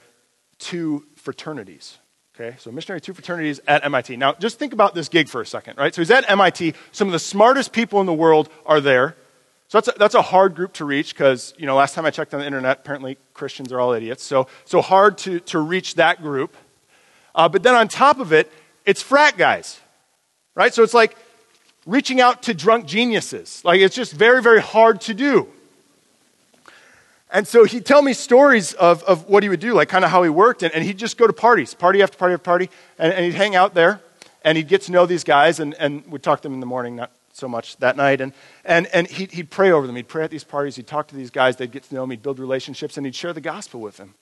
to 0.64 1.06
fraternities. 1.16 1.98
Okay, 2.36 2.58
so 2.60 2.72
missionary 2.72 3.00
to 3.02 3.14
fraternities 3.14 3.60
at 3.68 3.86
MIT. 3.86 4.18
Now, 4.18 4.34
just 4.34 4.58
think 4.58 4.74
about 4.74 4.96
this 4.96 5.08
gig 5.08 5.30
for 5.30 5.40
a 5.42 5.46
second, 5.46 5.78
right? 5.78 5.94
So 5.94 6.02
he's 6.02 6.10
at 6.10 6.28
MIT. 6.30 6.74
Some 6.92 7.08
of 7.08 7.12
the 7.12 7.20
smartest 7.20 7.74
people 7.74 8.00
in 8.00 8.08
the 8.08 8.14
world 8.14 8.50
are 8.66 8.82
there. 8.82 9.16
So 9.68 9.78
that's 9.80 9.88
a, 9.90 10.00
that's 10.00 10.16
a 10.16 10.22
hard 10.22 10.56
group 10.56 10.74
to 10.74 10.86
reach 10.86 11.14
because, 11.14 11.54
you 11.58 11.68
know, 11.68 11.76
last 11.76 11.94
time 11.94 12.06
I 12.06 12.12
checked 12.12 12.34
on 12.34 12.40
the 12.40 12.46
internet, 12.46 12.80
apparently 12.80 13.18
Christians 13.36 13.72
are 13.72 13.80
all 13.80 13.94
idiots. 13.94 14.24
So, 14.24 14.48
so 14.66 14.82
hard 14.82 15.20
to, 15.20 15.42
to 15.42 15.60
reach 15.60 15.96
that 15.96 16.24
group. 16.24 16.58
Uh, 17.36 17.50
but 17.50 17.62
then 17.62 17.76
on 17.76 17.88
top 17.88 18.20
of 18.20 18.34
it, 18.34 18.52
it's 18.86 19.02
frat 19.02 19.38
guys, 19.38 19.80
right? 20.56 20.74
So 20.74 20.82
it's 20.82 20.94
like 20.94 21.16
reaching 21.86 22.20
out 22.20 22.44
to 22.44 22.56
drunk 22.56 22.88
geniuses. 22.88 23.62
Like 23.64 23.80
it's 23.80 23.96
just 23.96 24.14
very, 24.14 24.42
very 24.42 24.62
hard 24.62 25.02
to 25.02 25.14
do. 25.14 25.53
And 27.34 27.48
so 27.48 27.66
he'd 27.66 27.86
tell 27.86 28.04
me 28.04 28.14
stories 28.14 28.74
of, 28.74 29.04
of 29.04 29.28
what 29.28 29.42
he 29.42 29.50
would 29.50 29.60
do, 29.60 29.74
like 29.74 29.90
kind 29.90 30.06
of 30.06 30.12
how 30.12 30.22
he 30.22 30.30
worked. 30.30 30.62
And, 30.62 30.74
and 30.74 30.84
he'd 30.84 31.00
just 31.00 31.18
go 31.18 31.26
to 31.26 31.34
parties, 31.34 31.74
party 31.74 32.04
after 32.04 32.16
party 32.16 32.36
after 32.36 32.44
party, 32.44 32.70
and, 33.00 33.12
and 33.12 33.26
he'd 33.26 33.34
hang 33.34 33.56
out 33.56 33.74
there 33.74 34.00
and 34.46 34.56
he'd 34.56 34.68
get 34.68 34.84
to 34.84 34.92
know 34.92 35.06
these 35.06 35.24
guys 35.24 35.60
and, 35.60 35.74
and 35.76 36.06
we'd 36.08 36.22
talk 36.22 36.42
to 36.42 36.44
them 36.44 36.54
in 36.54 36.60
the 36.60 36.66
morning, 36.66 36.96
not 36.96 37.12
so 37.34 37.48
much 37.48 37.76
that 37.78 37.98
night. 37.98 38.22
And, 38.22 38.34
and, 38.64 38.88
and 38.94 39.08
he'd, 39.08 39.32
he'd 39.32 39.50
pray 39.50 39.72
over 39.72 39.88
them. 39.88 39.96
He'd 39.96 40.08
pray 40.08 40.24
at 40.24 40.30
these 40.30 40.44
parties. 40.44 40.76
He'd 40.76 40.86
talk 40.86 41.08
to 41.08 41.16
these 41.16 41.32
guys. 41.32 41.56
They'd 41.56 41.72
get 41.72 41.84
to 41.84 41.96
know 41.96 42.04
him. 42.04 42.12
He'd 42.12 42.22
build 42.22 42.40
relationships, 42.40 42.98
and 42.98 43.06
he'd 43.06 43.16
share 43.16 43.34
the 43.34 43.42
gospel 43.42 43.82
with 43.82 43.98
them. 43.98 44.14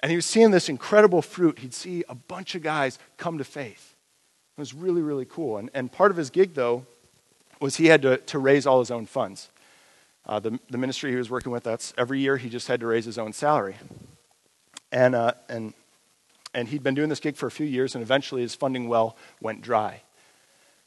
And 0.00 0.10
he 0.10 0.16
was 0.16 0.24
seeing 0.24 0.50
this 0.50 0.68
incredible 0.68 1.22
fruit. 1.22 1.58
He'd 1.58 1.74
see 1.74 2.04
a 2.08 2.14
bunch 2.14 2.54
of 2.54 2.62
guys 2.62 2.98
come 3.18 3.36
to 3.38 3.44
faith. 3.44 3.94
It 4.56 4.60
was 4.60 4.72
really, 4.72 5.02
really 5.02 5.26
cool. 5.26 5.58
And, 5.58 5.70
and 5.74 5.92
part 5.92 6.10
of 6.10 6.16
his 6.16 6.30
gig, 6.30 6.54
though, 6.54 6.86
was 7.60 7.76
he 7.76 7.86
had 7.86 8.02
to, 8.02 8.16
to 8.16 8.38
raise 8.38 8.66
all 8.66 8.78
his 8.78 8.90
own 8.90 9.06
funds. 9.06 9.50
Uh, 10.28 10.38
the, 10.38 10.60
the 10.68 10.76
ministry 10.76 11.10
he 11.10 11.16
was 11.16 11.30
working 11.30 11.50
with, 11.50 11.62
that's 11.62 11.94
every 11.96 12.20
year 12.20 12.36
he 12.36 12.50
just 12.50 12.68
had 12.68 12.80
to 12.80 12.86
raise 12.86 13.06
his 13.06 13.16
own 13.16 13.32
salary. 13.32 13.76
And, 14.92 15.14
uh, 15.14 15.32
and, 15.48 15.72
and 16.52 16.68
he'd 16.68 16.82
been 16.82 16.94
doing 16.94 17.08
this 17.08 17.20
gig 17.20 17.36
for 17.36 17.46
a 17.46 17.50
few 17.50 17.66
years, 17.66 17.94
and 17.94 18.02
eventually 18.02 18.42
his 18.42 18.54
funding 18.54 18.88
well 18.88 19.16
went 19.40 19.62
dry. 19.62 20.02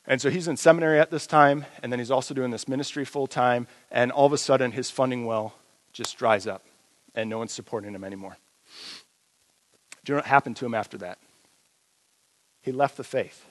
And 0.05 0.21
so 0.21 0.29
he's 0.29 0.47
in 0.47 0.57
seminary 0.57 0.99
at 0.99 1.09
this 1.09 1.25
time, 1.25 1.65
and 1.81 1.91
then 1.91 1.99
he's 1.99 2.11
also 2.11 2.33
doing 2.33 2.51
this 2.51 2.67
ministry 2.67 3.05
full 3.05 3.27
time, 3.27 3.67
and 3.91 4.11
all 4.11 4.25
of 4.27 4.33
a 4.33 4.37
sudden 4.37 4.71
his 4.71 4.91
funding 4.91 5.25
well 5.25 5.53
just 5.91 6.17
dries 6.17 6.45
up, 6.45 6.63
and 7.15 7.29
no 7.29 7.39
one's 7.39 7.51
supporting 7.51 7.93
him 7.93 8.03
anymore. 8.03 8.37
Do 10.03 10.11
you 10.11 10.15
know 10.15 10.19
what 10.19 10.25
happened 10.25 10.57
to 10.57 10.65
him 10.65 10.73
after 10.73 10.97
that? 10.99 11.17
He 12.61 12.71
left 12.71 12.97
the 12.97 13.03
faith. 13.03 13.45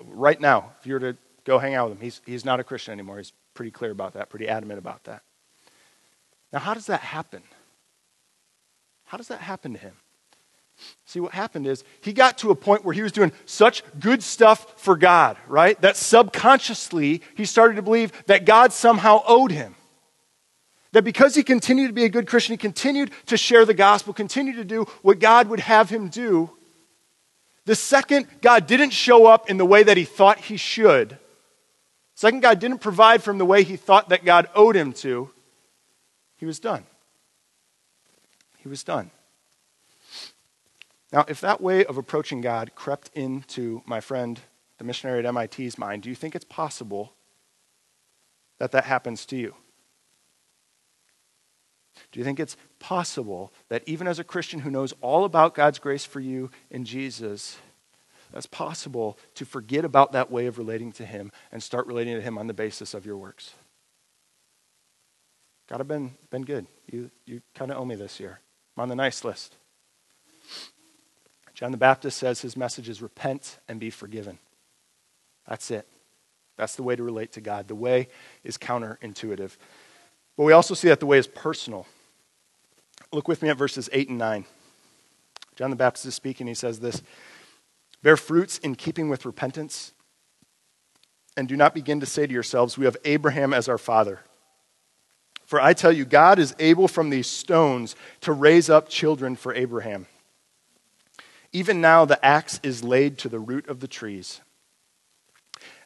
Right 0.00 0.40
now, 0.40 0.72
if 0.80 0.86
you 0.86 0.94
were 0.94 1.00
to 1.00 1.16
go 1.44 1.58
hang 1.58 1.74
out 1.74 1.90
with 1.90 1.98
him, 1.98 2.02
he's, 2.02 2.20
he's 2.24 2.44
not 2.44 2.60
a 2.60 2.64
Christian 2.64 2.92
anymore. 2.92 3.18
He's 3.18 3.32
pretty 3.54 3.70
clear 3.70 3.90
about 3.90 4.14
that, 4.14 4.28
pretty 4.28 4.48
adamant 4.48 4.78
about 4.78 5.04
that. 5.04 5.22
Now, 6.52 6.58
how 6.58 6.74
does 6.74 6.86
that 6.86 7.00
happen? 7.00 7.42
How 9.06 9.16
does 9.16 9.28
that 9.28 9.40
happen 9.40 9.72
to 9.72 9.78
him? 9.78 9.94
See, 11.06 11.20
what 11.20 11.32
happened 11.32 11.66
is 11.66 11.84
he 12.00 12.12
got 12.12 12.38
to 12.38 12.50
a 12.50 12.56
point 12.56 12.84
where 12.84 12.94
he 12.94 13.02
was 13.02 13.12
doing 13.12 13.32
such 13.46 13.82
good 14.00 14.22
stuff 14.22 14.80
for 14.80 14.96
God, 14.96 15.36
right? 15.46 15.80
That 15.80 15.96
subconsciously 15.96 17.22
he 17.36 17.44
started 17.44 17.76
to 17.76 17.82
believe 17.82 18.12
that 18.26 18.44
God 18.44 18.72
somehow 18.72 19.22
owed 19.26 19.52
him. 19.52 19.76
That 20.92 21.02
because 21.02 21.34
he 21.34 21.42
continued 21.42 21.88
to 21.88 21.92
be 21.92 22.04
a 22.04 22.08
good 22.08 22.26
Christian, 22.26 22.54
he 22.54 22.58
continued 22.58 23.10
to 23.26 23.36
share 23.36 23.64
the 23.64 23.74
gospel, 23.74 24.12
continued 24.12 24.56
to 24.56 24.64
do 24.64 24.84
what 25.02 25.18
God 25.18 25.48
would 25.48 25.60
have 25.60 25.90
him 25.90 26.08
do. 26.08 26.50
The 27.66 27.74
second 27.74 28.26
God 28.42 28.66
didn't 28.66 28.90
show 28.90 29.26
up 29.26 29.48
in 29.48 29.56
the 29.56 29.66
way 29.66 29.82
that 29.82 29.96
he 29.96 30.04
thought 30.04 30.38
he 30.38 30.56
should, 30.56 31.18
second 32.14 32.40
God 32.40 32.58
didn't 32.58 32.78
provide 32.78 33.22
from 33.22 33.38
the 33.38 33.44
way 33.44 33.62
he 33.62 33.76
thought 33.76 34.08
that 34.08 34.24
God 34.24 34.48
owed 34.54 34.76
him 34.76 34.92
to, 34.94 35.30
he 36.36 36.46
was 36.46 36.58
done. 36.58 36.84
He 38.58 38.68
was 38.68 38.82
done. 38.82 39.10
Now, 41.12 41.24
if 41.28 41.40
that 41.42 41.60
way 41.60 41.84
of 41.84 41.96
approaching 41.96 42.40
God 42.40 42.74
crept 42.74 43.10
into 43.14 43.82
my 43.86 44.00
friend, 44.00 44.40
the 44.78 44.84
missionary 44.84 45.24
at 45.24 45.32
MIT's 45.32 45.78
mind, 45.78 46.02
do 46.02 46.08
you 46.08 46.16
think 46.16 46.34
it's 46.34 46.44
possible 46.44 47.14
that 48.58 48.72
that 48.72 48.84
happens 48.84 49.24
to 49.26 49.36
you? 49.36 49.54
Do 52.10 52.18
you 52.18 52.24
think 52.24 52.40
it's 52.40 52.56
possible 52.80 53.52
that 53.68 53.82
even 53.86 54.08
as 54.08 54.18
a 54.18 54.24
Christian 54.24 54.60
who 54.60 54.70
knows 54.70 54.92
all 55.00 55.24
about 55.24 55.54
God's 55.54 55.78
grace 55.78 56.04
for 56.04 56.20
you 56.20 56.50
in 56.70 56.84
Jesus, 56.84 57.58
that's 58.34 58.46
possible 58.46 59.16
to 59.36 59.44
forget 59.44 59.84
about 59.84 60.10
that 60.10 60.28
way 60.28 60.46
of 60.46 60.58
relating 60.58 60.90
to 60.90 61.06
Him 61.06 61.30
and 61.52 61.62
start 61.62 61.86
relating 61.86 62.16
to 62.16 62.20
Him 62.20 62.36
on 62.36 62.48
the 62.48 62.52
basis 62.52 62.92
of 62.92 63.06
your 63.06 63.16
works? 63.16 63.54
God, 65.70 65.80
I've 65.80 65.86
been, 65.86 66.16
been 66.30 66.44
good. 66.44 66.66
You, 66.90 67.12
you 67.26 67.42
kind 67.54 67.70
of 67.70 67.78
owe 67.78 67.84
me 67.84 67.94
this 67.94 68.18
year. 68.18 68.40
I'm 68.76 68.82
on 68.82 68.88
the 68.88 68.96
nice 68.96 69.24
list. 69.24 69.54
John 71.54 71.70
the 71.70 71.76
Baptist 71.76 72.18
says 72.18 72.40
his 72.40 72.56
message 72.56 72.88
is 72.88 73.00
repent 73.00 73.58
and 73.68 73.78
be 73.78 73.88
forgiven. 73.88 74.40
That's 75.48 75.70
it. 75.70 75.86
That's 76.56 76.74
the 76.74 76.82
way 76.82 76.96
to 76.96 77.04
relate 77.04 77.30
to 77.32 77.40
God. 77.40 77.68
The 77.68 77.76
way 77.76 78.08
is 78.42 78.58
counterintuitive. 78.58 79.56
But 80.36 80.42
we 80.42 80.52
also 80.52 80.74
see 80.74 80.88
that 80.88 80.98
the 80.98 81.06
way 81.06 81.18
is 81.18 81.28
personal. 81.28 81.86
Look 83.12 83.28
with 83.28 83.42
me 83.42 83.48
at 83.48 83.56
verses 83.56 83.88
8 83.92 84.08
and 84.08 84.18
9. 84.18 84.44
John 85.54 85.70
the 85.70 85.76
Baptist 85.76 86.06
is 86.06 86.16
speaking. 86.16 86.48
He 86.48 86.54
says 86.54 86.80
this 86.80 87.00
Bear 88.04 88.18
fruits 88.18 88.58
in 88.58 88.74
keeping 88.74 89.08
with 89.08 89.24
repentance, 89.24 89.94
and 91.38 91.48
do 91.48 91.56
not 91.56 91.72
begin 91.72 92.00
to 92.00 92.06
say 92.06 92.26
to 92.26 92.32
yourselves, 92.32 92.76
We 92.76 92.84
have 92.84 92.98
Abraham 93.06 93.54
as 93.54 93.66
our 93.66 93.78
father. 93.78 94.20
For 95.46 95.58
I 95.58 95.72
tell 95.72 95.90
you, 95.90 96.04
God 96.04 96.38
is 96.38 96.54
able 96.58 96.86
from 96.86 97.08
these 97.08 97.26
stones 97.26 97.96
to 98.20 98.32
raise 98.32 98.68
up 98.68 98.90
children 98.90 99.36
for 99.36 99.54
Abraham. 99.54 100.06
Even 101.50 101.80
now, 101.80 102.04
the 102.04 102.22
axe 102.22 102.60
is 102.62 102.84
laid 102.84 103.16
to 103.18 103.30
the 103.30 103.38
root 103.38 103.66
of 103.68 103.80
the 103.80 103.88
trees. 103.88 104.42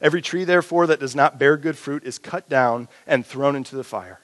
Every 0.00 0.20
tree, 0.20 0.42
therefore, 0.42 0.88
that 0.88 0.98
does 0.98 1.14
not 1.14 1.38
bear 1.38 1.56
good 1.56 1.78
fruit 1.78 2.02
is 2.02 2.18
cut 2.18 2.48
down 2.48 2.88
and 3.06 3.24
thrown 3.24 3.54
into 3.54 3.76
the 3.76 3.84
fire. 3.84 4.18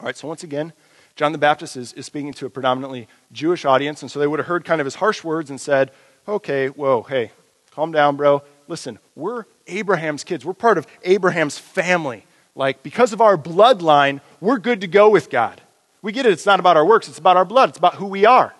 All 0.00 0.06
right, 0.06 0.16
so 0.16 0.26
once 0.26 0.42
again, 0.42 0.72
John 1.14 1.30
the 1.30 1.38
Baptist 1.38 1.76
is, 1.76 1.92
is 1.92 2.06
speaking 2.06 2.32
to 2.32 2.46
a 2.46 2.50
predominantly 2.50 3.06
Jewish 3.30 3.64
audience, 3.64 4.02
and 4.02 4.10
so 4.10 4.18
they 4.18 4.26
would 4.26 4.40
have 4.40 4.46
heard 4.46 4.64
kind 4.64 4.80
of 4.80 4.86
his 4.86 4.96
harsh 4.96 5.22
words 5.22 5.50
and 5.50 5.60
said, 5.60 5.92
okay, 6.28 6.68
whoa, 6.68 7.02
hey, 7.02 7.32
calm 7.70 7.92
down, 7.92 8.16
bro. 8.16 8.42
Listen, 8.68 8.98
we're 9.16 9.46
Abraham's 9.66 10.24
kids. 10.24 10.44
We're 10.44 10.52
part 10.52 10.78
of 10.78 10.86
Abraham's 11.02 11.58
family. 11.58 12.24
Like, 12.54 12.82
because 12.82 13.12
of 13.12 13.20
our 13.20 13.36
bloodline, 13.38 14.20
we're 14.40 14.58
good 14.58 14.80
to 14.82 14.86
go 14.86 15.08
with 15.08 15.30
God. 15.30 15.60
We 16.02 16.12
get 16.12 16.26
it. 16.26 16.32
It's 16.32 16.46
not 16.46 16.60
about 16.60 16.76
our 16.76 16.84
works, 16.84 17.08
it's 17.08 17.18
about 17.18 17.36
our 17.36 17.44
blood, 17.44 17.70
it's 17.70 17.78
about 17.78 17.96
who 17.96 18.06
we 18.06 18.26
are. 18.26 18.54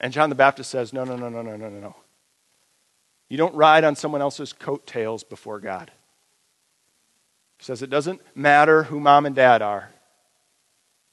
And 0.00 0.12
John 0.12 0.30
the 0.30 0.34
Baptist 0.34 0.70
says, 0.70 0.92
No, 0.92 1.04
no, 1.04 1.16
no, 1.16 1.28
no, 1.28 1.42
no, 1.42 1.56
no, 1.56 1.68
no, 1.68 1.80
no. 1.80 1.96
You 3.28 3.36
don't 3.36 3.54
ride 3.54 3.84
on 3.84 3.96
someone 3.96 4.22
else's 4.22 4.52
coattails 4.52 5.22
before 5.22 5.60
God. 5.60 5.90
He 7.58 7.64
says, 7.64 7.82
It 7.82 7.90
doesn't 7.90 8.20
matter 8.34 8.84
who 8.84 8.98
mom 8.98 9.26
and 9.26 9.34
dad 9.34 9.62
are. 9.62 9.90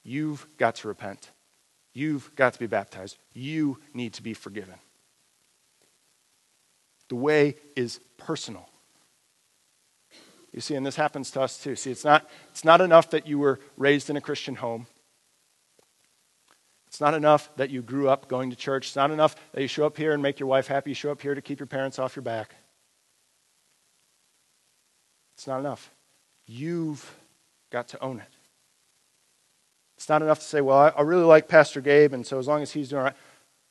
You've 0.03 0.47
got 0.57 0.75
to 0.75 0.87
repent. 0.87 1.31
You've 1.93 2.33
got 2.35 2.53
to 2.53 2.59
be 2.59 2.67
baptized. 2.67 3.17
You 3.33 3.79
need 3.93 4.13
to 4.13 4.23
be 4.23 4.33
forgiven. 4.33 4.75
The 7.09 7.15
way 7.15 7.55
is 7.75 7.99
personal. 8.17 8.69
You 10.53 10.61
see, 10.61 10.75
and 10.75 10.85
this 10.85 10.95
happens 10.95 11.29
to 11.31 11.41
us 11.41 11.61
too. 11.61 11.75
See, 11.75 11.91
it's 11.91 12.03
not, 12.03 12.29
it's 12.49 12.65
not 12.65 12.81
enough 12.81 13.11
that 13.11 13.27
you 13.27 13.37
were 13.39 13.59
raised 13.77 14.09
in 14.09 14.17
a 14.17 14.21
Christian 14.21 14.55
home. 14.55 14.87
It's 16.87 17.01
not 17.01 17.13
enough 17.13 17.49
that 17.57 17.69
you 17.69 17.81
grew 17.81 18.09
up 18.09 18.27
going 18.27 18.49
to 18.49 18.55
church. 18.55 18.87
It's 18.87 18.95
not 18.95 19.11
enough 19.11 19.35
that 19.51 19.61
you 19.61 19.67
show 19.67 19.85
up 19.85 19.97
here 19.97 20.13
and 20.13 20.23
make 20.23 20.39
your 20.39 20.47
wife 20.47 20.67
happy. 20.67 20.91
You 20.91 20.95
show 20.95 21.11
up 21.11 21.21
here 21.21 21.35
to 21.35 21.41
keep 21.41 21.59
your 21.59 21.67
parents 21.67 21.99
off 21.99 22.15
your 22.15 22.23
back. 22.23 22.55
It's 25.35 25.45
not 25.45 25.59
enough. 25.59 25.91
You've 26.47 27.15
got 27.71 27.89
to 27.89 28.01
own 28.01 28.19
it. 28.19 28.33
It's 29.97 30.09
not 30.09 30.21
enough 30.21 30.39
to 30.39 30.45
say, 30.45 30.61
well, 30.61 30.93
I, 30.95 31.01
really 31.01 31.23
like 31.23 31.47
Pastor 31.47 31.81
Gabe, 31.81 32.13
and 32.13 32.25
so 32.25 32.39
as 32.39 32.47
long 32.47 32.61
as 32.61 32.71
he's 32.71 32.89
doing 32.89 33.03
right, 33.03 33.15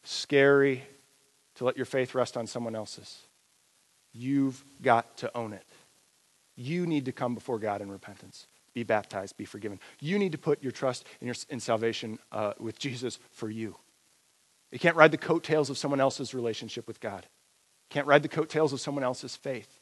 scary 0.05 0.85
to 1.57 1.65
let 1.65 1.77
your 1.77 1.87
faith 1.87 2.15
rest 2.15 2.37
on 2.37 2.47
someone 2.47 2.75
else's. 2.75 3.23
You've 4.13 4.65
got 4.83 5.19
to 5.19 5.37
own 5.37 5.53
it. 5.53 5.67
You 6.55 6.87
need 6.87 7.05
to 7.05 7.13
come 7.13 7.35
before 7.35 7.59
God 7.59 7.83
in 7.83 7.91
repentance 7.91 8.47
be 8.77 8.83
baptized, 8.83 9.39
be 9.39 9.47
forgiven. 9.47 9.81
You 10.01 10.19
need 10.19 10.33
to 10.33 10.39
put 10.39 10.63
your 10.63 10.71
trust 10.71 11.07
in, 11.23 11.27
your, 11.27 11.35
in 11.49 11.61
salvation 11.61 12.19
uh, 12.31 12.53
with 12.61 12.79
Jesus 12.79 13.19
for 13.31 13.49
you. 13.49 13.75
You 14.71 14.79
can't 14.79 14.97
ride 14.97 15.13
the 15.13 15.17
coattails 15.17 15.71
of 15.71 15.79
someone 15.79 15.99
else's 15.99 16.35
relationship 16.35 16.87
with 16.87 17.01
God. 17.01 17.23
You 17.23 17.95
can't 17.95 18.07
ride 18.07 18.23
the 18.23 18.29
coattails 18.29 18.75
of 18.75 18.81
someone 18.83 19.03
else's 19.03 19.35
faith. 19.35 19.81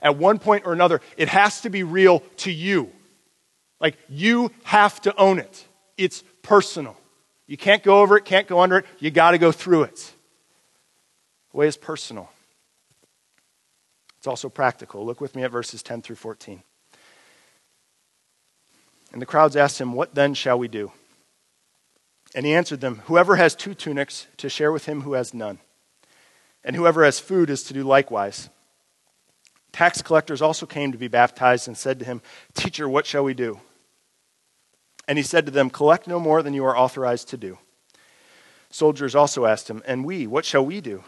At 0.00 0.16
one 0.18 0.38
point 0.38 0.66
or 0.66 0.72
another, 0.72 1.00
it 1.16 1.28
has 1.28 1.62
to 1.62 1.68
be 1.68 1.82
real 1.82 2.20
to 2.36 2.52
you. 2.52 2.92
Like, 3.80 3.96
you 4.08 4.52
have 4.62 5.00
to 5.00 5.16
own 5.16 5.40
it. 5.40 5.66
It's 5.96 6.22
personal. 6.42 6.96
You 7.48 7.56
can't 7.56 7.82
go 7.82 8.02
over 8.02 8.16
it, 8.16 8.24
can't 8.24 8.46
go 8.46 8.60
under 8.60 8.78
it. 8.78 8.86
You 9.00 9.10
got 9.10 9.32
to 9.32 9.38
go 9.38 9.50
through 9.50 9.82
it. 9.82 10.12
Way 11.52 11.66
is 11.66 11.76
personal. 11.76 12.30
It's 14.18 14.26
also 14.26 14.48
practical. 14.48 15.04
Look 15.04 15.20
with 15.20 15.36
me 15.36 15.42
at 15.44 15.50
verses 15.50 15.82
10 15.82 16.02
through 16.02 16.16
14. 16.16 16.62
And 19.12 19.22
the 19.22 19.26
crowds 19.26 19.56
asked 19.56 19.80
him, 19.80 19.92
What 19.92 20.14
then 20.14 20.34
shall 20.34 20.58
we 20.58 20.68
do? 20.68 20.92
And 22.34 22.44
he 22.44 22.52
answered 22.52 22.80
them, 22.80 23.02
Whoever 23.06 23.36
has 23.36 23.54
two 23.54 23.74
tunics, 23.74 24.26
to 24.36 24.48
share 24.48 24.72
with 24.72 24.86
him 24.86 25.02
who 25.02 25.14
has 25.14 25.32
none. 25.32 25.58
And 26.64 26.76
whoever 26.76 27.04
has 27.04 27.20
food 27.20 27.48
is 27.48 27.62
to 27.64 27.74
do 27.74 27.84
likewise. 27.84 28.50
Tax 29.72 30.02
collectors 30.02 30.42
also 30.42 30.66
came 30.66 30.92
to 30.92 30.98
be 30.98 31.08
baptized 31.08 31.68
and 31.68 31.76
said 31.76 31.98
to 32.00 32.04
him, 32.04 32.20
Teacher, 32.54 32.88
what 32.88 33.06
shall 33.06 33.24
we 33.24 33.34
do? 33.34 33.60
And 35.06 35.16
he 35.16 35.24
said 35.24 35.46
to 35.46 35.52
them, 35.52 35.70
Collect 35.70 36.06
no 36.06 36.20
more 36.20 36.42
than 36.42 36.52
you 36.52 36.64
are 36.64 36.76
authorized 36.76 37.28
to 37.28 37.36
do. 37.36 37.58
Soldiers 38.70 39.14
also 39.14 39.46
asked 39.46 39.70
him, 39.70 39.82
And 39.86 40.04
we, 40.04 40.26
what 40.26 40.44
shall 40.44 40.66
we 40.66 40.80
do? 40.80 41.04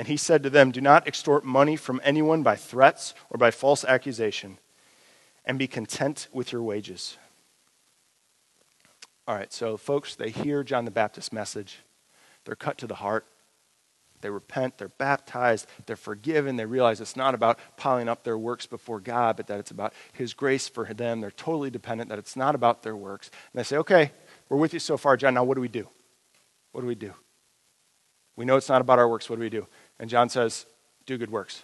And 0.00 0.08
he 0.08 0.16
said 0.16 0.42
to 0.44 0.48
them, 0.48 0.70
Do 0.70 0.80
not 0.80 1.06
extort 1.06 1.44
money 1.44 1.76
from 1.76 2.00
anyone 2.02 2.42
by 2.42 2.56
threats 2.56 3.12
or 3.28 3.36
by 3.36 3.50
false 3.50 3.84
accusation 3.84 4.56
and 5.44 5.58
be 5.58 5.66
content 5.66 6.26
with 6.32 6.52
your 6.52 6.62
wages. 6.62 7.18
All 9.28 9.34
right, 9.34 9.52
so 9.52 9.76
folks, 9.76 10.14
they 10.14 10.30
hear 10.30 10.64
John 10.64 10.86
the 10.86 10.90
Baptist's 10.90 11.34
message. 11.34 11.80
They're 12.46 12.56
cut 12.56 12.78
to 12.78 12.86
the 12.86 12.94
heart. 12.94 13.26
They 14.22 14.30
repent, 14.30 14.78
they're 14.78 14.88
baptized, 14.88 15.66
they're 15.84 15.96
forgiven. 15.96 16.56
They 16.56 16.64
realize 16.64 17.02
it's 17.02 17.14
not 17.14 17.34
about 17.34 17.58
piling 17.76 18.08
up 18.08 18.24
their 18.24 18.38
works 18.38 18.64
before 18.64 19.00
God, 19.00 19.36
but 19.36 19.48
that 19.48 19.60
it's 19.60 19.70
about 19.70 19.92
His 20.14 20.32
grace 20.32 20.66
for 20.66 20.86
them. 20.94 21.20
They're 21.20 21.30
totally 21.30 21.68
dependent, 21.68 22.08
that 22.08 22.18
it's 22.18 22.36
not 22.36 22.54
about 22.54 22.82
their 22.82 22.96
works. 22.96 23.30
And 23.52 23.58
they 23.58 23.64
say, 23.64 23.76
okay, 23.76 24.12
we're 24.48 24.56
with 24.56 24.72
you 24.72 24.80
so 24.80 24.96
far, 24.96 25.18
John. 25.18 25.34
Now, 25.34 25.44
what 25.44 25.56
do 25.56 25.60
we 25.60 25.68
do? 25.68 25.86
What 26.72 26.80
do 26.80 26.86
we 26.86 26.94
do? 26.94 27.12
We 28.40 28.46
know 28.46 28.56
it's 28.56 28.70
not 28.70 28.80
about 28.80 28.98
our 28.98 29.06
works. 29.06 29.28
What 29.28 29.36
do 29.36 29.42
we 29.42 29.50
do? 29.50 29.66
And 30.00 30.10
John 30.10 30.30
says, 30.30 30.66
do 31.06 31.16
good 31.18 31.30
works. 31.30 31.62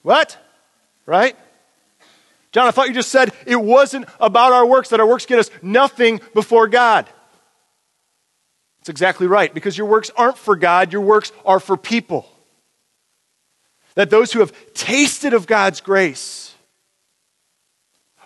What? 0.00 0.36
Right? 1.06 1.36
John, 2.50 2.66
I 2.66 2.70
thought 2.70 2.88
you 2.88 2.94
just 2.94 3.10
said 3.10 3.32
it 3.46 3.60
wasn't 3.60 4.06
about 4.18 4.52
our 4.52 4.66
works, 4.66 4.88
that 4.88 5.00
our 5.00 5.06
works 5.06 5.26
get 5.26 5.38
us 5.38 5.50
nothing 5.62 6.20
before 6.34 6.66
God. 6.66 7.06
That's 8.80 8.88
exactly 8.88 9.26
right, 9.26 9.52
because 9.54 9.78
your 9.78 9.86
works 9.86 10.10
aren't 10.16 10.38
for 10.38 10.56
God, 10.56 10.92
your 10.92 11.02
works 11.02 11.30
are 11.44 11.60
for 11.60 11.76
people. 11.76 12.26
That 13.94 14.10
those 14.10 14.32
who 14.32 14.40
have 14.40 14.52
tasted 14.74 15.34
of 15.34 15.46
God's 15.46 15.80
grace 15.80 16.54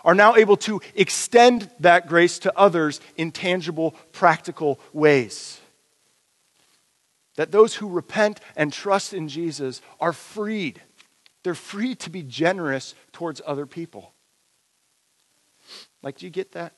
are 0.04 0.14
now 0.14 0.36
able 0.36 0.56
to 0.58 0.80
extend 0.94 1.68
that 1.80 2.08
grace 2.08 2.38
to 2.40 2.56
others 2.56 3.00
in 3.16 3.32
tangible, 3.32 3.90
practical 4.12 4.78
ways. 4.92 5.60
That 7.36 7.52
those 7.52 7.76
who 7.76 7.88
repent 7.88 8.40
and 8.56 8.72
trust 8.72 9.12
in 9.12 9.28
Jesus 9.28 9.82
are 10.00 10.12
freed. 10.12 10.82
They're 11.42 11.54
free 11.54 11.94
to 11.96 12.10
be 12.10 12.22
generous 12.22 12.94
towards 13.12 13.40
other 13.46 13.66
people. 13.66 14.12
Like, 16.02 16.18
do 16.18 16.26
you 16.26 16.30
get 16.30 16.52
that? 16.52 16.72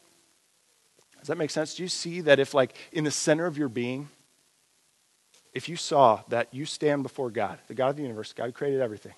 Does 1.19 1.29
that 1.29 1.39
make 1.39 1.51
sense? 1.51 1.75
Do 1.75 1.83
you 1.83 1.89
see 1.89 2.21
that 2.23 2.39
if, 2.39 2.55
like, 2.55 2.75
in 2.93 3.05
the 3.05 3.11
center 3.11 3.47
of 3.47 3.59
your 3.59 3.69
being, 3.69 4.09
if 5.53 5.69
you 5.69 5.77
saw 5.77 6.23
that 6.29 6.49
you 6.53 6.65
stand 6.65 7.03
before 7.03 7.31
God, 7.31 7.59
the 7.67 7.75
God 7.75 7.91
of 7.91 7.97
the 7.97 8.03
universe, 8.03 8.33
God 8.33 8.55
created 8.55 8.81
everything, 8.81 9.15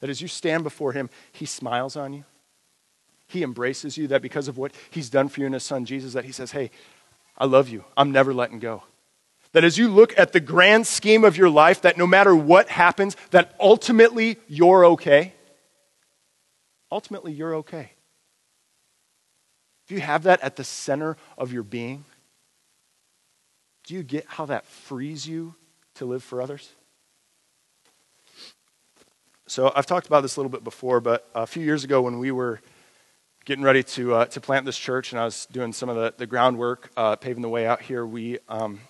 that 0.00 0.10
as 0.10 0.20
you 0.20 0.28
stand 0.28 0.64
before 0.64 0.92
Him, 0.92 1.10
He 1.32 1.46
smiles 1.46 1.96
on 1.96 2.12
you, 2.12 2.24
He 3.26 3.42
embraces 3.42 3.96
you, 3.96 4.06
that 4.08 4.22
because 4.22 4.48
of 4.48 4.58
what 4.58 4.72
He's 4.90 5.10
done 5.10 5.28
for 5.28 5.40
you 5.40 5.46
in 5.46 5.52
His 5.52 5.64
Son 5.64 5.84
Jesus, 5.84 6.12
that 6.12 6.24
He 6.24 6.32
says, 6.32 6.52
Hey, 6.52 6.70
I 7.38 7.46
love 7.46 7.68
you. 7.68 7.84
I'm 7.96 8.12
never 8.12 8.34
letting 8.34 8.58
go. 8.58 8.82
That 9.52 9.64
as 9.64 9.76
you 9.78 9.88
look 9.88 10.16
at 10.18 10.32
the 10.32 10.40
grand 10.40 10.86
scheme 10.86 11.24
of 11.24 11.36
your 11.36 11.50
life, 11.50 11.82
that 11.82 11.98
no 11.98 12.06
matter 12.06 12.34
what 12.34 12.68
happens, 12.68 13.16
that 13.30 13.54
ultimately 13.60 14.38
you're 14.46 14.84
okay. 14.86 15.34
Ultimately, 16.92 17.32
you're 17.32 17.54
okay. 17.56 17.92
Do 19.86 19.94
you 19.94 20.00
have 20.00 20.24
that 20.24 20.40
at 20.40 20.56
the 20.56 20.64
center 20.64 21.16
of 21.38 21.52
your 21.52 21.62
being? 21.62 22.04
Do 23.86 23.94
you 23.94 24.02
get 24.02 24.26
how 24.26 24.46
that 24.46 24.66
frees 24.66 25.26
you 25.26 25.54
to 25.94 26.04
live 26.04 26.22
for 26.22 26.42
others? 26.42 26.70
So, 29.46 29.72
I've 29.74 29.86
talked 29.86 30.06
about 30.06 30.20
this 30.20 30.36
a 30.36 30.40
little 30.40 30.50
bit 30.50 30.62
before, 30.62 31.00
but 31.00 31.28
a 31.34 31.46
few 31.46 31.64
years 31.64 31.82
ago 31.82 32.02
when 32.02 32.20
we 32.20 32.30
were 32.30 32.60
getting 33.44 33.64
ready 33.64 33.82
to, 33.82 34.14
uh, 34.14 34.24
to 34.26 34.40
plant 34.40 34.64
this 34.66 34.78
church 34.78 35.12
and 35.12 35.20
I 35.20 35.24
was 35.24 35.46
doing 35.46 35.72
some 35.72 35.88
of 35.88 35.96
the, 35.96 36.14
the 36.16 36.26
groundwork, 36.26 36.90
uh, 36.96 37.16
paving 37.16 37.42
the 37.42 37.48
way 37.48 37.66
out 37.66 37.82
here, 37.82 38.06
we, 38.06 38.38
um, 38.48 38.80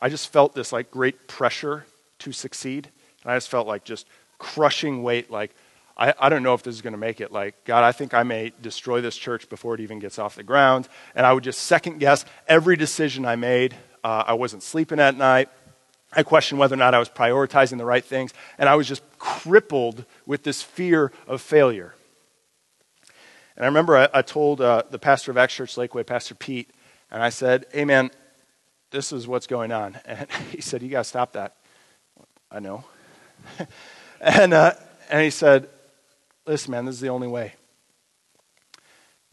I 0.00 0.08
just 0.08 0.32
felt 0.32 0.54
this 0.54 0.72
like 0.72 0.90
great 0.90 1.28
pressure 1.28 1.86
to 2.20 2.32
succeed. 2.32 2.88
And 3.22 3.32
I 3.32 3.36
just 3.36 3.48
felt 3.48 3.66
like 3.66 3.84
just 3.84 4.06
crushing 4.38 5.02
weight, 5.02 5.30
like, 5.30 5.54
I, 5.96 6.12
I 6.18 6.28
don't 6.28 6.42
know 6.42 6.54
if 6.54 6.62
this 6.62 6.74
is 6.74 6.82
going 6.82 6.92
to 6.92 6.98
make 6.98 7.20
it. 7.20 7.32
Like, 7.32 7.64
God, 7.64 7.82
I 7.82 7.92
think 7.92 8.12
I 8.12 8.22
may 8.22 8.52
destroy 8.60 9.00
this 9.00 9.16
church 9.16 9.48
before 9.48 9.74
it 9.74 9.80
even 9.80 9.98
gets 9.98 10.18
off 10.18 10.36
the 10.36 10.42
ground. 10.42 10.88
And 11.14 11.24
I 11.24 11.32
would 11.32 11.44
just 11.44 11.62
second 11.62 11.98
guess 11.98 12.24
every 12.46 12.76
decision 12.76 13.24
I 13.24 13.36
made. 13.36 13.74
Uh, 14.04 14.24
I 14.26 14.34
wasn't 14.34 14.62
sleeping 14.62 15.00
at 15.00 15.16
night. 15.16 15.48
I 16.12 16.22
questioned 16.22 16.60
whether 16.60 16.74
or 16.74 16.78
not 16.78 16.94
I 16.94 16.98
was 16.98 17.08
prioritizing 17.08 17.78
the 17.78 17.84
right 17.84 18.04
things. 18.04 18.34
And 18.58 18.68
I 18.68 18.74
was 18.74 18.86
just 18.86 19.02
crippled 19.18 20.04
with 20.26 20.42
this 20.42 20.62
fear 20.62 21.12
of 21.26 21.40
failure. 21.40 21.94
And 23.56 23.64
I 23.64 23.68
remember 23.68 23.96
I, 23.96 24.08
I 24.12 24.22
told 24.22 24.60
uh, 24.60 24.82
the 24.90 24.98
pastor 24.98 25.30
of 25.30 25.38
Acts 25.38 25.54
Church 25.54 25.76
Lakeway, 25.76 26.06
Pastor 26.06 26.34
Pete, 26.34 26.70
and 27.10 27.22
I 27.22 27.30
said, 27.30 27.64
Hey, 27.72 27.86
this 28.90 29.12
is 29.12 29.26
what's 29.26 29.46
going 29.46 29.72
on. 29.72 29.98
And 30.06 30.30
he 30.50 30.60
said, 30.60 30.82
You 30.82 30.88
got 30.88 31.00
to 31.00 31.04
stop 31.04 31.32
that. 31.32 31.56
I 32.50 32.60
know. 32.60 32.84
and, 34.20 34.54
uh, 34.54 34.72
and 35.10 35.22
he 35.22 35.30
said, 35.30 35.68
Listen, 36.46 36.72
man, 36.72 36.84
this 36.84 36.94
is 36.94 37.00
the 37.00 37.08
only 37.08 37.28
way. 37.28 37.54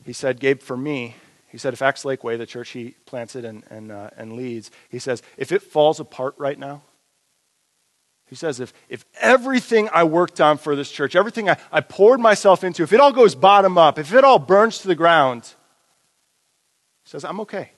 He 0.05 0.13
said, 0.13 0.39
Gabe, 0.39 0.59
for 0.59 0.75
me, 0.75 1.15
he 1.47 1.59
said, 1.59 1.73
if 1.73 1.83
Acts 1.83 2.03
Lakeway, 2.03 2.37
the 2.37 2.47
church 2.47 2.71
he 2.71 2.95
planted 3.05 3.45
and, 3.45 3.63
and, 3.69 3.91
uh, 3.91 4.09
and 4.17 4.33
leads, 4.33 4.71
he 4.89 4.97
says, 4.97 5.21
if 5.37 5.51
it 5.51 5.61
falls 5.61 5.99
apart 5.99 6.33
right 6.39 6.57
now, 6.57 6.81
he 8.25 8.35
says, 8.35 8.59
if, 8.59 8.73
if 8.89 9.05
everything 9.21 9.87
I 9.93 10.05
worked 10.05 10.41
on 10.41 10.57
for 10.57 10.75
this 10.75 10.91
church, 10.91 11.15
everything 11.15 11.51
I, 11.51 11.57
I 11.71 11.81
poured 11.81 12.19
myself 12.19 12.63
into, 12.63 12.81
if 12.81 12.91
it 12.91 12.99
all 12.99 13.11
goes 13.11 13.35
bottom 13.35 13.77
up, 13.77 13.99
if 13.99 14.13
it 14.13 14.23
all 14.23 14.39
burns 14.39 14.79
to 14.79 14.87
the 14.87 14.95
ground, 14.95 15.43
he 17.03 17.09
says, 17.11 17.23
I'm 17.23 17.39
okay. 17.41 17.71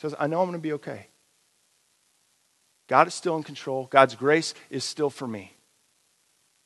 Says, 0.00 0.14
I 0.18 0.26
know 0.26 0.40
I'm 0.40 0.48
going 0.48 0.58
to 0.58 0.62
be 0.62 0.72
okay. 0.74 1.08
God 2.88 3.06
is 3.06 3.14
still 3.14 3.36
in 3.36 3.42
control. 3.42 3.86
God's 3.90 4.14
grace 4.14 4.54
is 4.70 4.82
still 4.82 5.10
for 5.10 5.26
me 5.26 5.52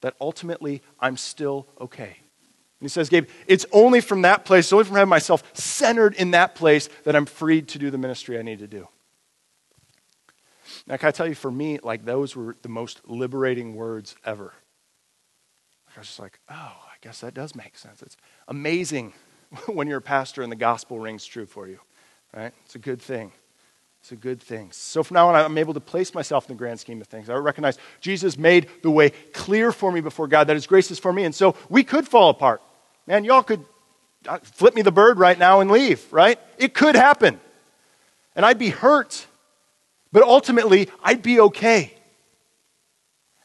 that 0.05 0.15
ultimately 0.21 0.83
I'm 1.01 1.17
still 1.17 1.67
okay. 1.81 2.05
And 2.05 2.83
he 2.83 2.89
says, 2.89 3.09
Gabe, 3.09 3.27
it's 3.47 3.65
only 3.73 4.03
from 4.03 4.23
that 4.23 4.45
place, 4.45 4.67
it's 4.67 4.73
only 4.75 4.85
from 4.85 4.97
having 4.97 5.09
myself 5.09 5.43
centered 5.55 6.15
in 6.15 6.33
that 6.33 6.55
place 6.55 6.91
that 7.05 7.17
I'm 7.17 7.25
freed 7.25 7.69
to 7.69 7.79
do 7.79 7.91
the 7.91 7.97
ministry 7.97 8.39
I 8.39 8.43
need 8.43 8.59
to 8.59 8.67
do. 8.67 8.87
Now, 10.87 10.99
can 10.99 11.09
I 11.09 11.11
tell 11.11 11.27
you, 11.27 11.35
for 11.35 11.51
me, 11.51 11.79
like 11.83 12.05
those 12.05 12.37
were 12.37 12.55
the 12.61 12.69
most 12.69 13.01
liberating 13.09 13.75
words 13.75 14.15
ever. 14.27 14.53
I 15.97 16.01
was 16.01 16.09
just 16.09 16.21
like, 16.21 16.39
oh, 16.51 16.55
I 16.55 16.97
guess 17.01 17.21
that 17.21 17.33
does 17.33 17.55
make 17.55 17.79
sense. 17.79 18.03
It's 18.03 18.19
amazing 18.47 19.15
when 19.67 19.89
you're 19.89 19.99
a 19.99 20.03
pastor 20.03 20.43
and 20.43 20.53
the 20.53 20.57
gospel 20.57 20.99
rings 20.99 21.25
true 21.25 21.47
for 21.47 21.67
you, 21.67 21.81
right? 22.35 22.53
It's 22.65 22.75
a 22.75 22.79
good 22.79 23.01
thing. 23.01 23.33
It's 24.01 24.13
a 24.13 24.17
good 24.17 24.43
thing. 24.43 24.69
So 24.73 25.03
from 25.03 25.15
now 25.15 25.29
on, 25.29 25.35
I'm 25.35 25.57
able 25.57 25.73
to 25.73 25.81
place 25.81 26.13
myself 26.15 26.49
in 26.49 26.57
the 26.57 26.59
grand 26.59 26.79
scheme 26.79 27.01
of 27.01 27.07
things. 27.07 27.31
I 27.31 27.35
recognize 27.37 27.79
Jesus 28.01 28.37
made 28.37 28.69
the 28.83 28.91
way 28.91 29.11
clear 29.33 29.73
for 29.73 29.91
me 29.91 30.03
before 30.03 30.29
God, 30.29 30.49
that 30.49 30.55
His 30.55 30.67
grace 30.67 30.91
is 30.91 30.99
for 30.99 31.13
me. 31.13 31.25
And 31.25 31.35
so 31.35 31.57
we 31.71 31.85
could 31.85 32.07
fall 32.07 32.29
apart. 32.29 32.61
Man, 33.07 33.25
y'all 33.25 33.43
could 33.43 33.65
uh, 34.29 34.39
flip 34.43 34.75
me 34.75 34.83
the 34.83 34.93
bird 34.93 35.19
right 35.19 35.39
now 35.39 35.61
and 35.61 35.71
leave, 35.71 36.13
right? 36.13 36.39
It 36.59 36.75
could 36.75 36.97
happen. 36.97 37.41
And 38.37 38.45
I'd 38.45 38.59
be 38.59 38.69
hurt. 38.69 39.27
But 40.13 40.23
ultimately, 40.23 40.91
I'd 41.03 41.23
be 41.23 41.41
okay. 41.41 41.95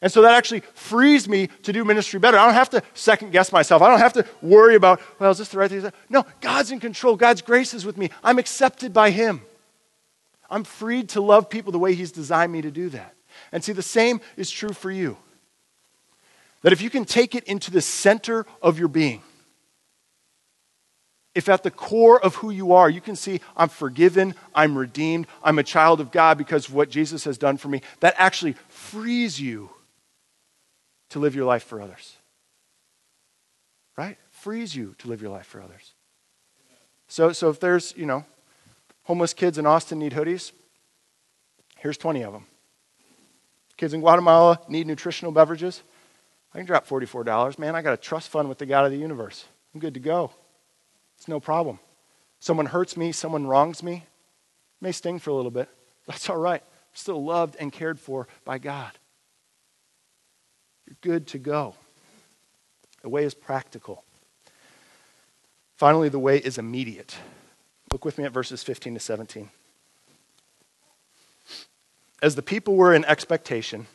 And 0.02 0.10
so 0.10 0.22
that 0.22 0.32
actually 0.32 0.60
frees 0.72 1.28
me 1.28 1.48
to 1.62 1.72
do 1.72 1.84
ministry 1.84 2.18
better. 2.18 2.38
I 2.38 2.46
don't 2.46 2.54
have 2.54 2.70
to 2.70 2.82
second 2.94 3.32
guess 3.32 3.52
myself. 3.52 3.82
I 3.82 3.90
don't 3.90 3.98
have 3.98 4.14
to 4.14 4.24
worry 4.40 4.74
about, 4.74 5.00
well, 5.18 5.30
is 5.30 5.38
this 5.38 5.48
the 5.48 5.58
right 5.58 5.70
thing? 5.70 5.92
No, 6.08 6.24
God's 6.40 6.70
in 6.70 6.80
control. 6.80 7.16
God's 7.16 7.42
grace 7.42 7.74
is 7.74 7.84
with 7.84 7.98
me. 7.98 8.10
I'm 8.24 8.38
accepted 8.38 8.94
by 8.94 9.10
Him. 9.10 9.42
I'm 10.48 10.64
freed 10.64 11.10
to 11.10 11.20
love 11.20 11.50
people 11.50 11.70
the 11.70 11.78
way 11.78 11.94
He's 11.94 12.12
designed 12.12 12.50
me 12.50 12.62
to 12.62 12.70
do 12.70 12.88
that. 12.90 13.14
And 13.52 13.62
see, 13.62 13.72
the 13.72 13.82
same 13.82 14.20
is 14.36 14.50
true 14.50 14.72
for 14.72 14.90
you. 14.90 15.18
That 16.62 16.72
if 16.72 16.80
you 16.80 16.90
can 16.90 17.04
take 17.04 17.34
it 17.34 17.44
into 17.44 17.70
the 17.70 17.80
center 17.80 18.46
of 18.62 18.78
your 18.78 18.88
being, 18.88 19.22
if 21.34 21.48
at 21.48 21.62
the 21.62 21.70
core 21.70 22.22
of 22.22 22.36
who 22.36 22.50
you 22.50 22.72
are, 22.72 22.90
you 22.90 23.00
can 23.00 23.16
see, 23.16 23.40
I'm 23.56 23.68
forgiven, 23.68 24.34
I'm 24.54 24.76
redeemed, 24.76 25.26
I'm 25.44 25.58
a 25.58 25.62
child 25.62 26.00
of 26.00 26.10
God 26.10 26.38
because 26.38 26.68
of 26.68 26.74
what 26.74 26.90
Jesus 26.90 27.24
has 27.24 27.38
done 27.38 27.56
for 27.56 27.68
me, 27.68 27.82
that 28.00 28.14
actually 28.18 28.54
frees 28.68 29.40
you 29.40 29.70
to 31.10 31.18
live 31.18 31.34
your 31.34 31.44
life 31.44 31.64
for 31.64 31.80
others. 31.80 32.16
Right? 33.96 34.16
Frees 34.30 34.74
you 34.74 34.94
to 34.98 35.08
live 35.08 35.20
your 35.20 35.30
life 35.30 35.46
for 35.46 35.60
others. 35.60 35.92
So, 37.08 37.32
so 37.32 37.50
if 37.50 37.60
there's, 37.60 37.92
you 37.96 38.06
know, 38.06 38.24
homeless 39.04 39.34
kids 39.34 39.58
in 39.58 39.66
Austin 39.66 39.98
need 39.98 40.12
hoodies. 40.12 40.52
Here's 41.78 41.96
20 41.96 42.22
of 42.22 42.32
them. 42.32 42.46
Kids 43.76 43.94
in 43.94 44.00
Guatemala 44.00 44.60
need 44.68 44.86
nutritional 44.86 45.32
beverages. 45.32 45.82
I 46.54 46.58
can 46.58 46.66
drop 46.66 46.86
$44. 46.86 47.58
Man, 47.58 47.74
I 47.74 47.82
got 47.82 47.94
a 47.94 47.96
trust 47.96 48.28
fund 48.28 48.48
with 48.48 48.58
the 48.58 48.66
God 48.66 48.84
of 48.84 48.92
the 48.92 48.98
universe. 48.98 49.46
I'm 49.74 49.80
good 49.80 49.94
to 49.94 50.00
go. 50.00 50.32
It's 51.16 51.28
no 51.28 51.40
problem. 51.40 51.78
Someone 52.40 52.66
hurts 52.66 52.96
me, 52.96 53.12
someone 53.12 53.46
wrongs 53.46 53.82
me. 53.82 53.94
It 53.94 54.82
may 54.82 54.92
sting 54.92 55.18
for 55.18 55.30
a 55.30 55.34
little 55.34 55.50
bit. 55.50 55.68
That's 56.06 56.30
all 56.30 56.36
right. 56.36 56.62
I'm 56.62 56.94
still 56.96 57.24
loved 57.24 57.56
and 57.58 57.72
cared 57.72 57.98
for 57.98 58.28
by 58.44 58.58
God. 58.58 58.92
You're 60.90 60.98
good 61.00 61.28
to 61.28 61.38
go. 61.38 61.76
The 63.02 63.08
way 63.08 63.24
is 63.24 63.32
practical. 63.32 64.04
Finally, 65.76 66.08
the 66.08 66.18
way 66.18 66.36
is 66.36 66.58
immediate. 66.58 67.16
Look 67.92 68.04
with 68.04 68.18
me 68.18 68.24
at 68.24 68.32
verses 68.32 68.62
15 68.64 68.94
to 68.94 69.00
17. 69.00 69.50
As 72.20 72.34
the 72.34 72.42
people 72.42 72.74
were 72.74 72.92
in 72.92 73.04
expectation, 73.04 73.86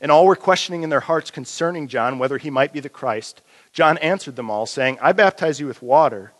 and 0.00 0.12
all 0.12 0.24
were 0.24 0.36
questioning 0.36 0.84
in 0.84 0.90
their 0.90 1.00
hearts 1.00 1.30
concerning 1.30 1.88
John 1.88 2.18
whether 2.18 2.38
he 2.38 2.48
might 2.48 2.72
be 2.72 2.80
the 2.80 2.88
Christ, 2.88 3.42
John 3.72 3.98
answered 3.98 4.36
them 4.36 4.50
all, 4.50 4.66
saying, 4.66 4.98
I 5.02 5.12
baptize 5.12 5.58
you 5.60 5.66
with 5.66 5.82
water, 5.82 6.32